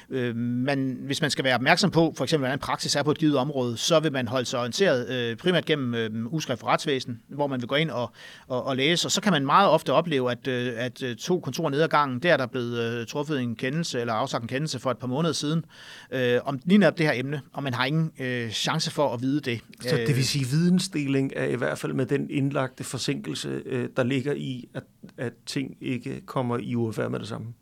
[0.09, 3.17] Øh, men hvis man skal være opmærksom på, for eksempel, hvordan praksis er på et
[3.17, 7.19] givet område, så vil man holde sig orienteret øh, primært gennem øh, uskrift for retsvæsen,
[7.27, 8.11] hvor man vil gå ind og,
[8.47, 11.39] og, og læse, og så kan man meget ofte opleve, at, øh, at øh, to
[11.39, 14.47] kontorer ned ad gangen, der er der blevet øh, truffet en kendelse, eller afsagt en
[14.47, 15.65] kendelse for et par måneder siden,
[16.11, 19.21] øh, om lige netop det her emne, og man har ingen øh, chance for at
[19.21, 19.59] vide det.
[19.81, 24.03] Så det vil sige, vidensdeling er i hvert fald med den indlagte forsinkelse, øh, der
[24.03, 24.83] ligger i, at,
[25.17, 27.53] at ting ikke kommer i UFR med det samme?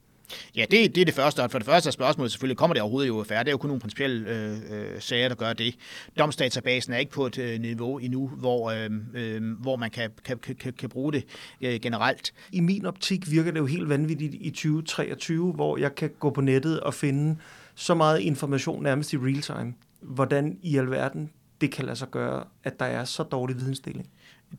[0.56, 1.44] Ja, det, det er det første.
[1.44, 3.34] Og for det første er spørgsmålet selvfølgelig, kommer det overhovedet i UFR?
[3.34, 5.76] Det er jo kun nogle principielle øh, øh, sager, der gør det.
[6.20, 10.38] Domsdatabasen er ikke på et øh, niveau endnu, hvor, øh, øh, hvor man kan, kan,
[10.38, 11.26] kan, kan bruge det
[11.62, 12.34] øh, generelt.
[12.52, 16.42] I min optik virker det jo helt vanvittigt i 2023, hvor jeg kan gå på
[16.42, 17.38] nettet og finde
[17.76, 19.74] så meget information nærmest i real time.
[20.02, 21.30] Hvordan i alverden
[21.62, 24.10] det kan lade sig gøre, at der er så dårlig vidensdeling?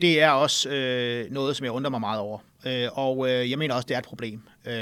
[0.00, 2.38] Det er også øh, noget, som jeg undrer mig meget over.
[2.66, 4.40] Øh, og øh, jeg mener også, det er et problem.
[4.66, 4.72] Øh,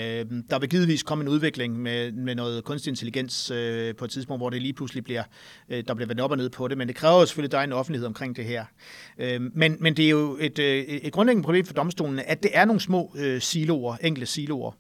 [0.50, 4.40] der vil givetvis komme en udvikling med, med noget kunstig intelligens øh, på et tidspunkt,
[4.40, 5.22] hvor det lige pludselig bliver,
[5.68, 7.52] øh, der bliver vendt op og ned på det, men det kræver jo selvfølgelig, at
[7.52, 8.64] der er en offentlighed omkring det her.
[9.18, 12.50] Øh, men, men det er jo et, øh, et grundlæggende problem for domstolene, at det
[12.54, 14.72] er nogle små øh, siloer, enkelte siloer.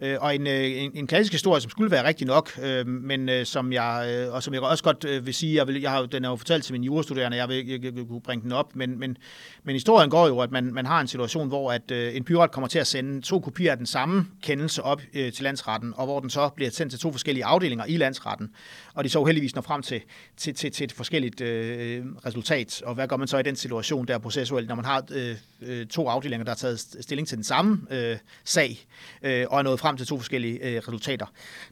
[0.00, 3.28] Øh, og en, øh, en, en klassisk historie, som skulle være rigtig nok, øh, men
[3.28, 5.90] øh, som jeg, øh, og som jeg også godt øh, vil sige, jeg, vil, jeg
[5.90, 8.42] har, den er jo fortalt til mine jurastuderende, jeg vil, jeg, jeg, jeg kunne bringe
[8.42, 9.16] den op, men, men,
[9.64, 12.50] men historien går jo, at man, man har en situation, hvor at øh, en byret
[12.50, 16.06] kommer til at sende to kopier af den samme kendelse op øh, til landsretten, og
[16.06, 18.50] hvor den så bliver sendt til to forskellige afdelinger i landsretten,
[18.94, 20.02] og de så heldigvis når frem til,
[20.36, 22.82] til, til, til et forskelligt øh, resultat.
[22.86, 25.86] Og hvad gør man så i den situation, der processuelt, når man har øh, øh
[25.86, 28.86] to afdelinger, der har taget stilling til den samme øh, sag,
[29.22, 31.26] øh, og er nået frem til to forskellige øh, resultater.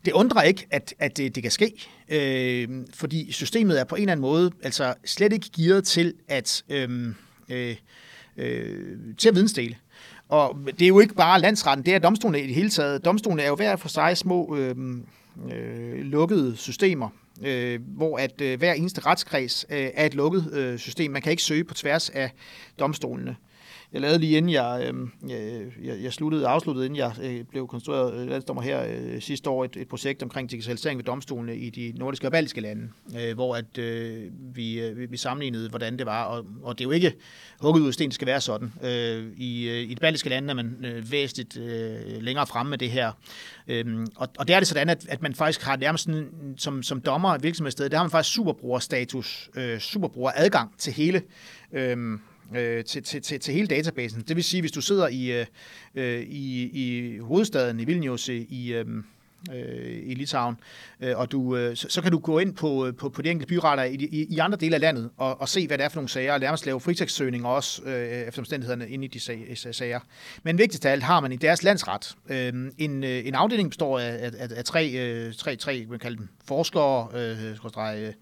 [0.05, 1.73] Det undrer ikke, at, at det, det kan ske,
[2.09, 6.63] øh, fordi systemet er på en eller anden måde altså slet ikke gearet til at,
[6.69, 7.15] øh,
[7.49, 7.77] øh,
[8.37, 9.77] øh, til at vidensdele.
[10.29, 13.05] Og det er jo ikke bare landsretten, det er domstolene i det hele taget.
[13.05, 14.77] Domstolene er jo hver for sig små øh,
[15.53, 17.09] øh, lukkede systemer,
[17.43, 21.11] øh, hvor at øh, hver eneste retskreds øh, er et lukket øh, system.
[21.11, 22.31] Man kan ikke søge på tværs af
[22.79, 23.37] domstolene
[23.93, 27.67] jeg lavede lige inden jeg, øhm, øh, jeg, jeg sluttede, afsluttede, inden jeg øh, blev
[27.67, 31.71] konstrueret øh, landsdommer her øh, sidste år, et, et projekt omkring digitalisering ved domstolene i
[31.71, 32.89] de nordiske og baltiske lande,
[33.21, 36.89] øh, hvor at, øh, vi, øh, vi sammenlignede, hvordan det var, og, og det er
[36.89, 37.13] jo ikke
[37.61, 38.73] hugget ud af sten, det skal være sådan.
[38.85, 42.79] Øh, i, øh, I de baltiske lande er man øh, væsentligt øh, længere fremme med
[42.79, 43.13] det her,
[43.69, 46.83] øh, og, og der er det sådan, at, at man faktisk har nærmest sådan, som,
[46.83, 51.23] som dommer i virksomhedsstedet, der har man faktisk superbrugerstatus, øh, superbrugeradgang til hele
[51.73, 52.19] øh,
[52.57, 54.25] øh, til, til, til, til hele databasen.
[54.29, 55.47] Det vil sige, hvis du sidder i, øh,
[55.95, 58.87] øh i, i hovedstaden i Vilnius øh, i, øh,
[59.51, 60.57] øh, i Litauen,
[61.01, 63.31] øh, og du, øh, så, så kan du gå ind på, øh, på, på de
[63.31, 65.89] enkelte byretter i, i, i andre dele af landet og, og se, hvad det er
[65.89, 69.21] for nogle sager, og nærmest lave fritægtssøgning også øh, efter omstændighederne inde i de
[69.73, 70.01] sager.
[70.43, 72.15] Men vigtigst af alt har man i deres landsret.
[72.29, 76.19] Øh, en, en afdeling består af, af, af, af tre, øh, tre, tre man kalder
[76.19, 78.13] dem, forskere, øh, øh,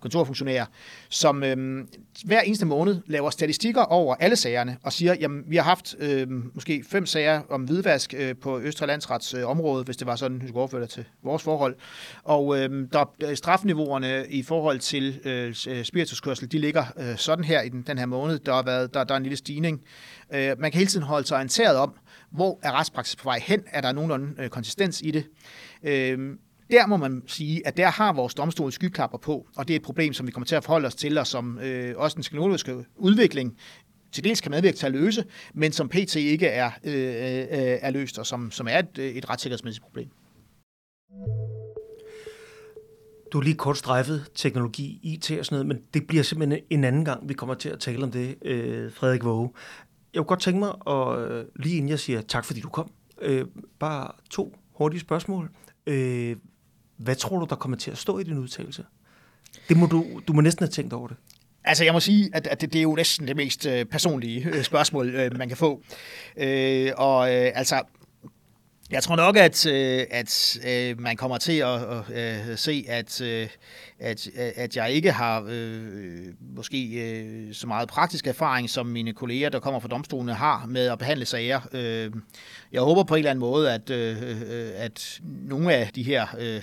[0.00, 0.66] kontorfunktionærer,
[1.08, 1.86] som øh,
[2.24, 6.28] hver eneste måned laver statistikker over alle sagerne og siger, jamen vi har haft øh,
[6.54, 10.42] måske fem sager om hvidvask øh, på Østre Landsrets øh, område, hvis det var sådan,
[10.42, 11.76] vi skulle overføre det til vores forhold.
[12.24, 17.44] Og øhm, øh, der, strafniveauerne i forhold til øh, øh, spirituskørsel, de ligger øh, sådan
[17.44, 18.38] her i den, den her måned.
[18.38, 19.80] Der har været der, der er en lille stigning.
[20.34, 21.94] Øh, man kan hele tiden holde sig orienteret om,
[22.30, 23.62] hvor er retspraksis på vej hen?
[23.66, 25.26] Er der nogenlunde øh, konsistens i det?
[25.82, 26.18] Øh,
[26.70, 29.82] der må man sige, at der har vores domstol skyklapper på, og det er et
[29.82, 32.84] problem, som vi kommer til at forholde os til, og som øh, også den teknologiske
[32.96, 33.56] udvikling
[34.12, 37.90] til dels kan medvirke til at løse, men som PT ikke er, øh, øh, er
[37.90, 40.08] løst, og som, som er et, øh, et retssikkerhedsmæssigt problem.
[43.32, 46.84] Du har lige kort strejfet teknologi, IT og sådan noget, men det bliver simpelthen en
[46.84, 49.50] anden gang, vi kommer til at tale om det, øh, Frederik Våge.
[50.14, 52.90] Jeg kunne godt tænke mig, at, øh, lige inden jeg siger tak, fordi du kom,
[53.22, 53.46] øh,
[53.78, 55.50] bare to hurtige spørgsmål.
[55.86, 56.36] Øh,
[57.00, 58.84] hvad tror du, der kommer til at stå i din udtalelse?
[59.68, 61.16] Det må du, du må næsten have tænkt over det.
[61.64, 64.48] Altså, jeg må sige, at, at det, det er jo næsten det mest øh, personlige
[64.48, 65.82] øh, spørgsmål, øh, man kan få.
[66.36, 67.82] Øh, og øh, altså,
[68.90, 73.20] jeg tror nok, at, øh, at øh, man kommer til at, at øh, se, at,
[73.20, 73.48] øh,
[73.98, 76.26] at, at jeg ikke har øh,
[76.56, 80.86] måske øh, så meget praktisk erfaring, som mine kolleger, der kommer fra domstolene, har med
[80.86, 81.60] at behandle sager.
[81.72, 82.12] Øh,
[82.72, 86.26] jeg håber på en eller anden måde, at, øh, øh at nogle af de her...
[86.38, 86.60] Øh,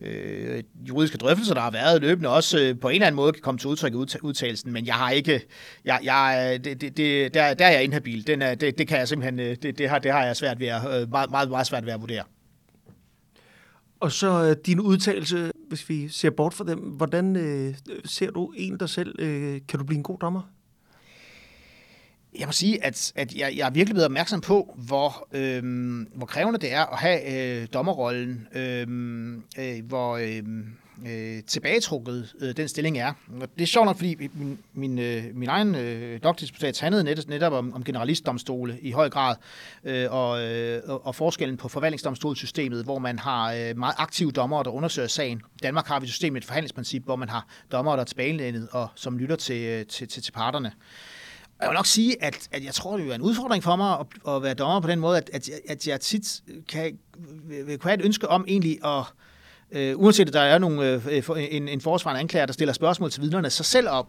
[0.00, 3.42] øh, juridiske drøftelser, der har været løbende, også øh, på en eller anden måde kan
[3.42, 5.40] komme til udtryk i udtalelsen, men jeg har ikke,
[5.84, 8.26] jeg, jeg, øh, det, det, det, der, der er jeg inhabil.
[8.26, 10.60] Den er, det, det kan jeg simpelthen, øh, det, det, har, det har jeg svært
[10.60, 12.24] ved at, øh, meget, meget, meget svært ved at vurdere.
[14.00, 17.74] Og så øh, din udtalelse, hvis vi ser bort fra dem, hvordan øh,
[18.04, 19.14] ser du en dig selv?
[19.18, 20.42] Øh, kan du blive en god dommer?
[22.38, 26.26] Jeg må sige, at, at jeg, jeg er virkelig blevet opmærksom på, hvor, øhm, hvor
[26.26, 30.42] krævende det er at have øh, dommerrollen, øhm, øh, hvor øh,
[31.06, 33.12] øh, tilbagetrukket øh, den stilling er.
[33.40, 37.28] Og det er sjovt nok, fordi min, min, øh, min egen øh, doktorsdisputat handlede netop,
[37.28, 39.36] netop om, om generalistdomstole i høj grad,
[39.84, 44.70] øh, og, øh, og forskellen på forvaltningsdomstolssystemet, hvor man har øh, meget aktive dommer, der
[44.70, 45.42] undersøger sagen.
[45.54, 48.04] I Danmark har vi et system med et forhandlingsprincip, hvor man har dommer, der er
[48.04, 50.72] tilbagelændet og som lytter til, øh, til, til, til parterne.
[51.60, 54.34] Jeg vil nok sige, at, at jeg tror, det er en udfordring for mig at,
[54.34, 56.98] at være dommer på den måde, at, at, at jeg tit kan,
[57.68, 59.04] kan have et ønske om egentlig at,
[59.72, 63.22] øh, uanset at der er nogle, øh, en, en forsvarende anklager, der stiller spørgsmål til
[63.22, 64.08] vidnerne, så selv op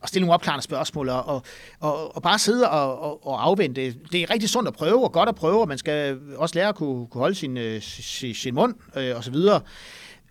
[0.00, 1.42] og stille nogle opklarende spørgsmål og, og,
[1.80, 3.94] og, og bare sidde og, og, og afvente.
[4.12, 6.68] Det er rigtig sundt at prøve, og godt at prøve, og man skal også lære
[6.68, 9.60] at kunne, kunne holde sin, øh, sin, sin mund øh, og så videre.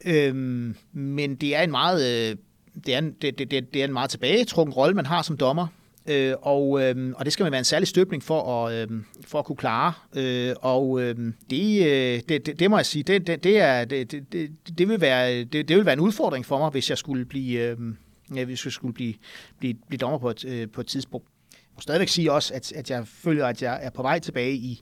[0.05, 2.29] Øhm, men det er en meget...
[2.29, 2.35] Øh,
[2.85, 5.67] det er en, det, det, det er en meget tilbagetrukken rolle, man har som dommer.
[6.09, 9.39] Øh, og, øh, og det skal man være en særlig støbning for at, øh, for
[9.39, 9.93] at kunne klare.
[10.15, 11.15] Øh, og øh,
[11.49, 14.89] det, øh, det, det, det må jeg sige, det, det, det, er, det, det, det,
[14.89, 17.77] vil være, det, det vil være en udfordring for mig, hvis jeg skulle blive, øh,
[18.45, 19.13] hvis jeg skulle blive,
[19.59, 21.27] blive, blive dommer på et, øh, på et tidspunkt.
[21.53, 24.53] Jeg må stadigvæk sige også, at, at jeg føler, at jeg er på vej tilbage
[24.53, 24.81] i,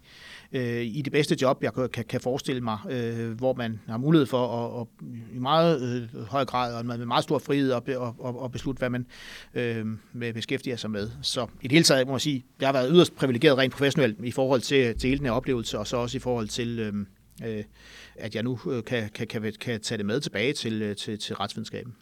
[0.51, 4.25] øh, i det bedste job, jeg kan, kan forestille mig, øh, hvor man har mulighed
[4.25, 8.01] for at, at i meget øh, høj grad og med meget stor frihed at, at,
[8.25, 9.05] at, at beslutte, hvad man
[9.53, 11.09] øh, beskæftiger sig med.
[11.21, 14.17] Så i det hele taget må jeg sige, jeg har været yderst privilegeret rent professionelt
[14.23, 16.93] i forhold til, til hele den her oplevelse, og så også i forhold til, øh,
[17.57, 17.63] øh,
[18.15, 21.19] at jeg nu øh, kan, kan, kan, kan tage det med tilbage til, øh, til,
[21.19, 21.95] til retsvidenskaben.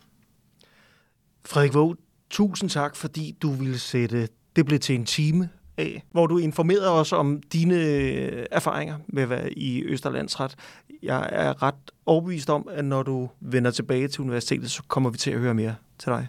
[1.46, 1.96] Frederik Våg,
[2.30, 6.92] tusind tak, fordi du ville sætte det blev til en time af, hvor du informerede
[6.92, 10.56] os om dine øh, erfaringer med at være i Østerlandsret.
[11.04, 15.18] Jeg er ret overbevist om, at når du vender tilbage til universitetet, så kommer vi
[15.18, 16.28] til at høre mere til dig.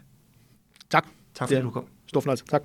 [0.90, 1.06] Tak.
[1.34, 1.84] Tak fordi du kom.
[2.06, 2.44] Stor fornøjelse.
[2.50, 2.62] Tak.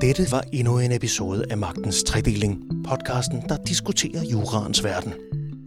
[0.00, 5.12] Dette var endnu en episode af Magtens Tredeling, podcasten, der diskuterer juraens verden.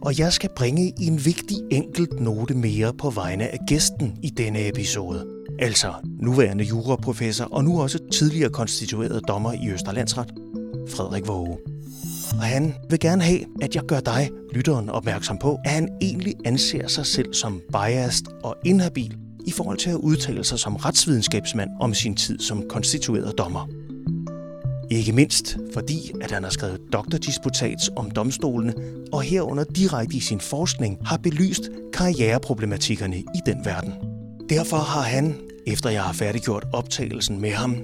[0.02, 4.68] Og jeg skal bringe en vigtig enkelt note mere på vegne af gæsten i denne
[4.68, 5.26] episode–
[5.60, 10.32] Altså nuværende juraprofessor og nu også tidligere konstitueret dommer i Østerlandsret,
[10.88, 11.58] Frederik Våge.
[12.32, 16.34] Og han vil gerne have, at jeg gør dig, lytteren, opmærksom på, at han egentlig
[16.44, 21.70] anser sig selv som biased og inhabil i forhold til at udtale sig som retsvidenskabsmand
[21.80, 23.68] om sin tid som konstitueret dommer.
[24.90, 28.74] Ikke mindst fordi, at han har skrevet doktordisputats om domstolene,
[29.12, 33.92] og herunder direkte i sin forskning har belyst karriereproblematikkerne i den verden.
[34.50, 35.34] Derfor har han,
[35.66, 37.76] efter jeg har færdiggjort optagelsen med ham,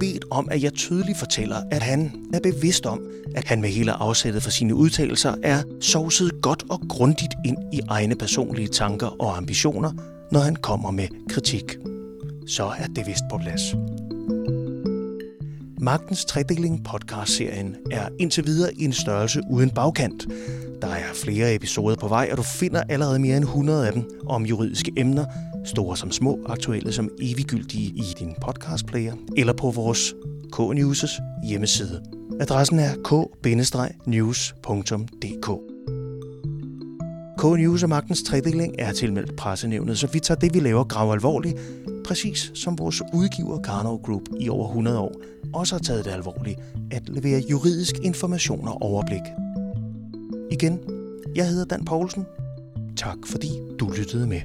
[0.00, 3.00] bedt om, at jeg tydeligt fortæller, at han er bevidst om,
[3.34, 7.80] at han med hele afsættet for sine udtalelser er sovset godt og grundigt ind i
[7.88, 9.92] egne personlige tanker og ambitioner,
[10.32, 11.76] når han kommer med kritik.
[12.46, 13.74] Så er det vist på plads.
[15.84, 20.26] Magtens Tredeling podcast-serien er indtil videre en størrelse uden bagkant.
[20.82, 24.10] Der er flere episoder på vej, og du finder allerede mere end 100 af dem
[24.26, 25.24] om juridiske emner,
[25.64, 30.14] store som små, aktuelle som eviggyldige i din podcastplayer, eller på vores
[30.56, 32.02] K-News' hjemmeside.
[32.40, 34.50] Adressen er k-news.dk.
[37.38, 41.58] K-News og Magtens Tredeling er tilmeldt pressenævnet, så vi tager det, vi laver, grav alvorligt,
[42.04, 45.12] præcis som vores udgiver Karnov Group i over 100 år
[45.54, 49.22] også har taget det alvorligt at levere juridisk information og overblik.
[50.50, 50.80] Igen,
[51.36, 52.26] jeg hedder Dan Poulsen.
[52.96, 53.48] Tak fordi
[53.80, 54.40] du lyttede med.